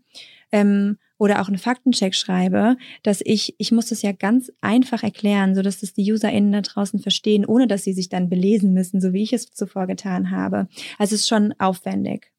ähm, 0.51 0.97
oder 1.17 1.41
auch 1.41 1.47
einen 1.47 1.57
Faktencheck 1.57 2.15
schreibe, 2.15 2.75
dass 3.03 3.21
ich, 3.23 3.55
ich 3.57 3.71
muss 3.71 3.87
das 3.87 4.01
ja 4.01 4.11
ganz 4.11 4.51
einfach 4.61 5.03
erklären, 5.03 5.55
so 5.55 5.61
dass 5.61 5.79
das 5.79 5.93
die 5.93 6.11
UserInnen 6.11 6.51
da 6.51 6.61
draußen 6.61 6.99
verstehen, 6.99 7.45
ohne 7.45 7.67
dass 7.67 7.83
sie 7.83 7.93
sich 7.93 8.09
dann 8.09 8.29
belesen 8.29 8.73
müssen, 8.73 8.99
so 8.99 9.13
wie 9.13 9.23
ich 9.23 9.33
es 9.33 9.51
zuvor 9.51 9.87
getan 9.87 10.31
habe. 10.31 10.67
Also 10.97 11.15
es 11.15 11.21
ist 11.21 11.29
schon 11.29 11.53
aufwendig. 11.59 12.31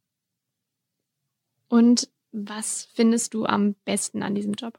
Und 1.69 2.09
was 2.33 2.89
findest 2.95 3.35
du 3.35 3.47
am 3.47 3.75
besten 3.85 4.23
an 4.23 4.35
diesem 4.35 4.55
Job? 4.55 4.79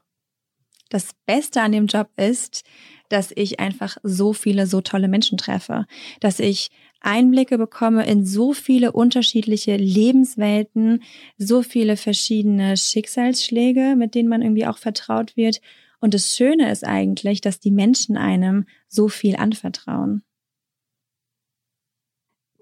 Das 0.88 1.14
Beste 1.24 1.62
an 1.62 1.72
dem 1.72 1.86
Job 1.86 2.10
ist, 2.16 2.64
dass 3.08 3.32
ich 3.34 3.60
einfach 3.60 3.96
so 4.02 4.32
viele, 4.32 4.66
so 4.66 4.80
tolle 4.80 5.08
Menschen 5.08 5.38
treffe, 5.38 5.86
dass 6.20 6.38
ich 6.38 6.70
Einblicke 7.00 7.58
bekomme 7.58 8.06
in 8.06 8.24
so 8.24 8.52
viele 8.52 8.92
unterschiedliche 8.92 9.76
Lebenswelten, 9.76 11.02
so 11.38 11.62
viele 11.62 11.96
verschiedene 11.96 12.76
Schicksalsschläge, 12.76 13.94
mit 13.96 14.14
denen 14.14 14.28
man 14.28 14.42
irgendwie 14.42 14.66
auch 14.66 14.78
vertraut 14.78 15.36
wird. 15.36 15.60
Und 16.00 16.14
das 16.14 16.36
Schöne 16.36 16.70
ist 16.70 16.84
eigentlich, 16.84 17.40
dass 17.40 17.60
die 17.60 17.70
Menschen 17.70 18.16
einem 18.16 18.66
so 18.88 19.08
viel 19.08 19.36
anvertrauen. 19.36 20.22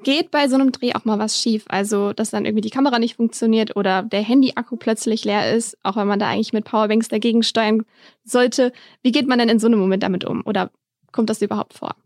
Geht 0.02 0.30
bei 0.30 0.48
so 0.48 0.56
einem 0.56 0.70
Dreh 0.70 0.92
auch 0.94 1.06
mal 1.06 1.18
was 1.18 1.40
schief? 1.40 1.64
Also, 1.68 2.12
dass 2.12 2.30
dann 2.30 2.44
irgendwie 2.44 2.60
die 2.60 2.70
Kamera 2.70 2.98
nicht 2.98 3.16
funktioniert 3.16 3.74
oder 3.74 4.02
der 4.02 4.20
Handy-Akku 4.20 4.76
plötzlich 4.76 5.24
leer 5.24 5.54
ist, 5.54 5.78
auch 5.82 5.96
wenn 5.96 6.06
man 6.06 6.18
da 6.18 6.28
eigentlich 6.28 6.52
mit 6.52 6.66
Powerbanks 6.66 7.08
dagegen 7.08 7.42
steuern 7.42 7.84
sollte. 8.22 8.72
Wie 9.02 9.12
geht 9.12 9.26
man 9.26 9.38
denn 9.38 9.48
in 9.48 9.58
so 9.58 9.66
einem 9.66 9.78
Moment 9.78 10.02
damit 10.02 10.24
um? 10.24 10.42
Oder 10.44 10.70
kommt 11.10 11.30
das 11.30 11.40
überhaupt 11.40 11.72
vor? 11.72 11.96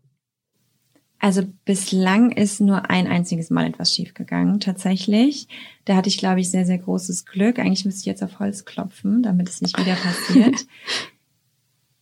Also 1.19 1.43
bislang 1.65 2.31
ist 2.31 2.61
nur 2.61 2.89
ein 2.89 3.05
einziges 3.05 3.49
Mal 3.49 3.67
etwas 3.67 3.93
schiefgegangen, 3.93 4.61
tatsächlich. 4.61 5.47
Da 5.83 5.95
hatte 5.95 6.07
ich, 6.07 6.17
glaube 6.17 6.39
ich, 6.39 6.49
sehr, 6.49 6.65
sehr 6.65 6.77
großes 6.77 7.25
Glück. 7.25 7.59
Eigentlich 7.59 7.83
müsste 7.83 7.99
ich 7.99 8.05
jetzt 8.05 8.23
auf 8.23 8.39
Holz 8.39 8.63
klopfen, 8.63 9.21
damit 9.21 9.49
es 9.49 9.61
nicht 9.61 9.77
wieder 9.77 9.95
passiert. 9.95 10.65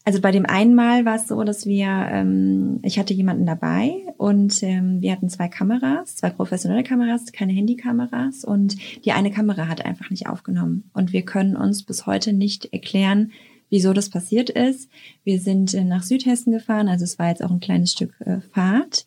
Also 0.07 0.21
bei 0.21 0.31
dem 0.31 0.45
einen 0.45 0.73
Mal 0.73 1.03
war 1.03 1.17
es 1.17 1.27
so, 1.27 1.43
dass 1.43 1.65
wir, 1.65 1.89
ähm, 1.89 2.79
ich 2.81 2.97
hatte 2.97 3.13
jemanden 3.13 3.45
dabei 3.45 3.91
und 4.15 4.63
ähm, 4.63 5.01
wir 5.01 5.11
hatten 5.11 5.27
zwei 5.27 5.49
Kameras, 5.49 6.15
zwei 6.15 6.29
professionelle 6.29 6.83
Kameras, 6.83 7.33
keine 7.33 7.51
Handykameras 7.51 8.45
und 8.45 8.77
die 9.03 9.11
eine 9.11 9.31
Kamera 9.31 9.67
hat 9.67 9.83
einfach 9.83 10.09
nicht 10.09 10.29
aufgenommen. 10.29 10.89
Und 10.93 11.11
wir 11.11 11.23
können 11.23 11.57
uns 11.57 11.83
bis 11.83 12.05
heute 12.05 12.31
nicht 12.31 12.71
erklären, 12.71 13.33
wieso 13.69 13.93
das 13.93 14.09
passiert 14.09 14.49
ist. 14.49 14.89
Wir 15.23 15.39
sind 15.39 15.73
äh, 15.73 15.83
nach 15.83 16.03
Südhessen 16.03 16.53
gefahren, 16.53 16.87
also 16.87 17.03
es 17.03 17.19
war 17.19 17.29
jetzt 17.29 17.43
auch 17.43 17.51
ein 17.51 17.59
kleines 17.59 17.91
Stück 17.91 18.13
äh, 18.21 18.41
Fahrt. 18.53 19.05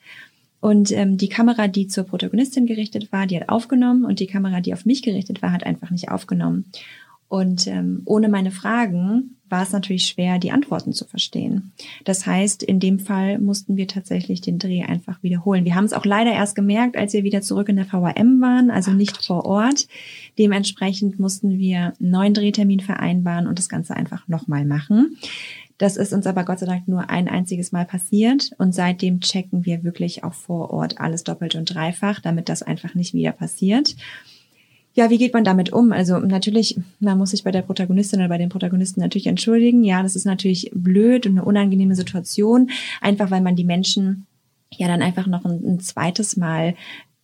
Und 0.60 0.92
ähm, 0.92 1.16
die 1.16 1.30
Kamera, 1.30 1.68
die 1.68 1.86
zur 1.86 2.04
Protagonistin 2.04 2.66
gerichtet 2.66 3.12
war, 3.12 3.26
die 3.26 3.36
hat 3.40 3.48
aufgenommen 3.48 4.04
und 4.04 4.20
die 4.20 4.26
Kamera, 4.26 4.60
die 4.60 4.74
auf 4.74 4.84
mich 4.84 5.02
gerichtet 5.02 5.40
war, 5.40 5.52
hat 5.52 5.64
einfach 5.64 5.90
nicht 5.90 6.10
aufgenommen. 6.10 6.66
Und 7.30 7.68
ähm, 7.68 8.02
ohne 8.06 8.28
meine 8.28 8.50
Fragen 8.50 9.36
war 9.48 9.62
es 9.62 9.70
natürlich 9.70 10.06
schwer, 10.06 10.40
die 10.40 10.50
Antworten 10.50 10.92
zu 10.92 11.04
verstehen. 11.04 11.70
Das 12.04 12.26
heißt, 12.26 12.60
in 12.60 12.80
dem 12.80 12.98
Fall 12.98 13.38
mussten 13.38 13.76
wir 13.76 13.86
tatsächlich 13.86 14.40
den 14.40 14.58
Dreh 14.58 14.82
einfach 14.82 15.22
wiederholen. 15.22 15.64
Wir 15.64 15.76
haben 15.76 15.84
es 15.84 15.92
auch 15.92 16.04
leider 16.04 16.32
erst 16.32 16.56
gemerkt, 16.56 16.96
als 16.96 17.12
wir 17.12 17.22
wieder 17.22 17.40
zurück 17.40 17.68
in 17.68 17.76
der 17.76 17.84
VRM 17.84 18.40
waren, 18.40 18.72
also 18.72 18.90
nicht 18.90 19.24
vor 19.24 19.44
Ort. 19.44 19.86
Dementsprechend 20.40 21.20
mussten 21.20 21.56
wir 21.56 21.94
einen 22.00 22.10
neuen 22.10 22.34
Drehtermin 22.34 22.80
vereinbaren 22.80 23.46
und 23.46 23.60
das 23.60 23.68
Ganze 23.68 23.94
einfach 23.94 24.26
nochmal 24.26 24.64
machen. 24.64 25.16
Das 25.78 25.96
ist 25.96 26.12
uns 26.12 26.26
aber 26.26 26.44
Gott 26.44 26.58
sei 26.58 26.66
Dank 26.66 26.88
nur 26.88 27.10
ein 27.10 27.28
einziges 27.28 27.70
Mal 27.70 27.84
passiert 27.84 28.50
und 28.58 28.74
seitdem 28.74 29.20
checken 29.20 29.64
wir 29.64 29.84
wirklich 29.84 30.24
auch 30.24 30.34
vor 30.34 30.70
Ort 30.72 31.00
alles 31.00 31.22
doppelt 31.22 31.54
und 31.54 31.72
dreifach, 31.72 32.18
damit 32.18 32.48
das 32.48 32.64
einfach 32.64 32.96
nicht 32.96 33.14
wieder 33.14 33.30
passiert. 33.30 33.94
Ja, 34.94 35.08
wie 35.08 35.18
geht 35.18 35.34
man 35.34 35.44
damit 35.44 35.72
um? 35.72 35.92
Also 35.92 36.18
natürlich, 36.18 36.78
man 36.98 37.16
muss 37.16 37.30
sich 37.30 37.44
bei 37.44 37.52
der 37.52 37.62
Protagonistin 37.62 38.18
oder 38.18 38.28
bei 38.28 38.38
den 38.38 38.48
Protagonisten 38.48 39.00
natürlich 39.00 39.28
entschuldigen. 39.28 39.84
Ja, 39.84 40.02
das 40.02 40.16
ist 40.16 40.24
natürlich 40.24 40.70
blöd 40.74 41.26
und 41.26 41.32
eine 41.32 41.44
unangenehme 41.44 41.94
Situation, 41.94 42.70
einfach 43.00 43.30
weil 43.30 43.40
man 43.40 43.54
die 43.54 43.64
Menschen 43.64 44.26
ja 44.72 44.88
dann 44.88 45.02
einfach 45.02 45.26
noch 45.26 45.44
ein, 45.44 45.62
ein 45.64 45.80
zweites 45.80 46.36
Mal 46.36 46.74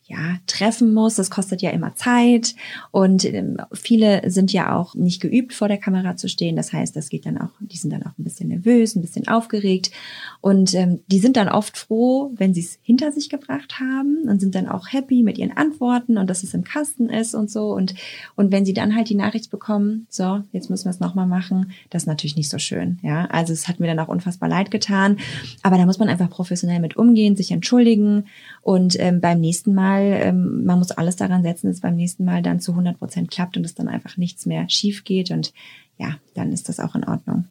ja, 0.08 0.38
treffen 0.46 0.94
muss. 0.94 1.16
Das 1.16 1.30
kostet 1.30 1.62
ja 1.62 1.70
immer 1.70 1.96
Zeit 1.96 2.54
und 2.92 3.24
ähm, 3.24 3.56
viele 3.72 4.30
sind 4.30 4.52
ja 4.52 4.76
auch 4.76 4.94
nicht 4.94 5.20
geübt, 5.20 5.52
vor 5.52 5.66
der 5.66 5.78
Kamera 5.78 6.16
zu 6.16 6.28
stehen. 6.28 6.54
Das 6.54 6.72
heißt, 6.72 6.94
das 6.94 7.08
geht 7.08 7.26
dann 7.26 7.38
auch, 7.38 7.50
die 7.58 7.76
sind 7.76 7.92
dann 7.92 8.04
auch 8.04 8.16
ein 8.16 8.22
bisschen 8.24 8.48
nervös, 8.48 8.94
ein 8.94 9.02
bisschen 9.02 9.26
aufgeregt 9.26 9.90
und 10.40 10.74
ähm, 10.74 11.00
die 11.08 11.18
sind 11.18 11.36
dann 11.36 11.48
oft 11.48 11.76
froh, 11.76 12.30
wenn 12.36 12.54
sie 12.54 12.60
es 12.60 12.78
hinter 12.82 13.10
sich 13.10 13.28
gebracht 13.28 13.80
haben 13.80 14.28
und 14.28 14.40
sind 14.40 14.54
dann 14.54 14.68
auch 14.68 14.92
happy 14.92 15.24
mit 15.24 15.38
ihren 15.38 15.56
Antworten 15.56 16.18
und 16.18 16.30
dass 16.30 16.44
es 16.44 16.54
im 16.54 16.62
Kasten 16.62 17.08
ist 17.08 17.34
und 17.34 17.50
so 17.50 17.72
und 17.72 17.94
und 18.36 18.52
wenn 18.52 18.64
sie 18.64 18.74
dann 18.74 18.94
halt 18.94 19.08
die 19.08 19.16
Nachricht 19.16 19.50
bekommen, 19.50 20.06
so 20.08 20.42
jetzt 20.52 20.70
müssen 20.70 20.84
wir 20.84 20.90
es 20.90 21.00
nochmal 21.00 21.26
machen, 21.26 21.72
das 21.90 22.04
ist 22.04 22.06
natürlich 22.06 22.36
nicht 22.36 22.50
so 22.50 22.58
schön. 22.58 23.00
Ja, 23.02 23.26
also 23.26 23.52
es 23.52 23.66
hat 23.66 23.80
mir 23.80 23.88
dann 23.88 23.98
auch 23.98 24.08
unfassbar 24.08 24.48
leid 24.48 24.70
getan, 24.70 25.16
aber 25.64 25.78
da 25.78 25.86
muss 25.86 25.98
man 25.98 26.08
einfach 26.08 26.30
professionell 26.30 26.78
mit 26.78 26.96
umgehen, 26.96 27.34
sich 27.34 27.50
entschuldigen 27.50 28.26
und 28.62 28.96
ähm, 29.00 29.20
beim 29.20 29.40
nächsten 29.40 29.74
Mal 29.74 29.95
Mal, 29.96 30.20
ähm, 30.22 30.64
man 30.64 30.78
muss 30.78 30.90
alles 30.90 31.16
daran 31.16 31.42
setzen, 31.42 31.66
dass 31.66 31.76
es 31.76 31.82
beim 31.82 31.96
nächsten 31.96 32.24
Mal 32.24 32.42
dann 32.42 32.60
zu 32.60 32.72
100 32.72 32.98
Prozent 32.98 33.30
klappt 33.30 33.56
und 33.56 33.64
es 33.64 33.74
dann 33.74 33.88
einfach 33.88 34.16
nichts 34.16 34.46
mehr 34.46 34.68
schief 34.68 35.04
geht. 35.04 35.30
Und 35.30 35.52
ja, 35.98 36.16
dann 36.34 36.52
ist 36.52 36.68
das 36.68 36.80
auch 36.80 36.94
in 36.94 37.04
Ordnung. 37.04 37.46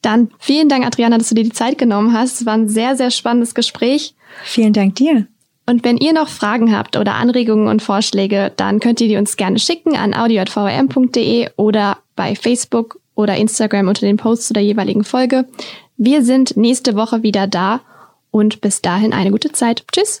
Dann 0.00 0.30
vielen 0.38 0.68
Dank, 0.68 0.86
Adriana, 0.86 1.18
dass 1.18 1.28
du 1.28 1.34
dir 1.34 1.44
die 1.44 1.52
Zeit 1.52 1.76
genommen 1.76 2.12
hast. 2.12 2.40
Es 2.40 2.46
war 2.46 2.54
ein 2.54 2.68
sehr, 2.68 2.96
sehr 2.96 3.10
spannendes 3.10 3.54
Gespräch. 3.54 4.14
Vielen 4.44 4.72
Dank 4.72 4.94
dir. 4.94 5.26
Und 5.66 5.84
wenn 5.84 5.98
ihr 5.98 6.14
noch 6.14 6.28
Fragen 6.28 6.74
habt 6.74 6.96
oder 6.96 7.16
Anregungen 7.16 7.68
und 7.68 7.82
Vorschläge, 7.82 8.52
dann 8.56 8.80
könnt 8.80 9.02
ihr 9.02 9.08
die 9.08 9.18
uns 9.18 9.36
gerne 9.36 9.58
schicken 9.58 9.96
an 9.96 10.14
audio.vrm.de 10.14 11.50
oder 11.56 11.98
bei 12.16 12.34
Facebook 12.34 13.00
oder 13.14 13.36
Instagram 13.36 13.88
unter 13.88 14.06
den 14.06 14.16
Posts 14.16 14.48
zu 14.48 14.54
der 14.54 14.62
jeweiligen 14.62 15.04
Folge. 15.04 15.46
Wir 15.98 16.24
sind 16.24 16.56
nächste 16.56 16.94
Woche 16.94 17.22
wieder 17.22 17.46
da 17.46 17.80
und 18.30 18.60
bis 18.60 18.80
dahin 18.80 19.12
eine 19.12 19.32
gute 19.32 19.52
Zeit. 19.52 19.84
Tschüss. 19.92 20.20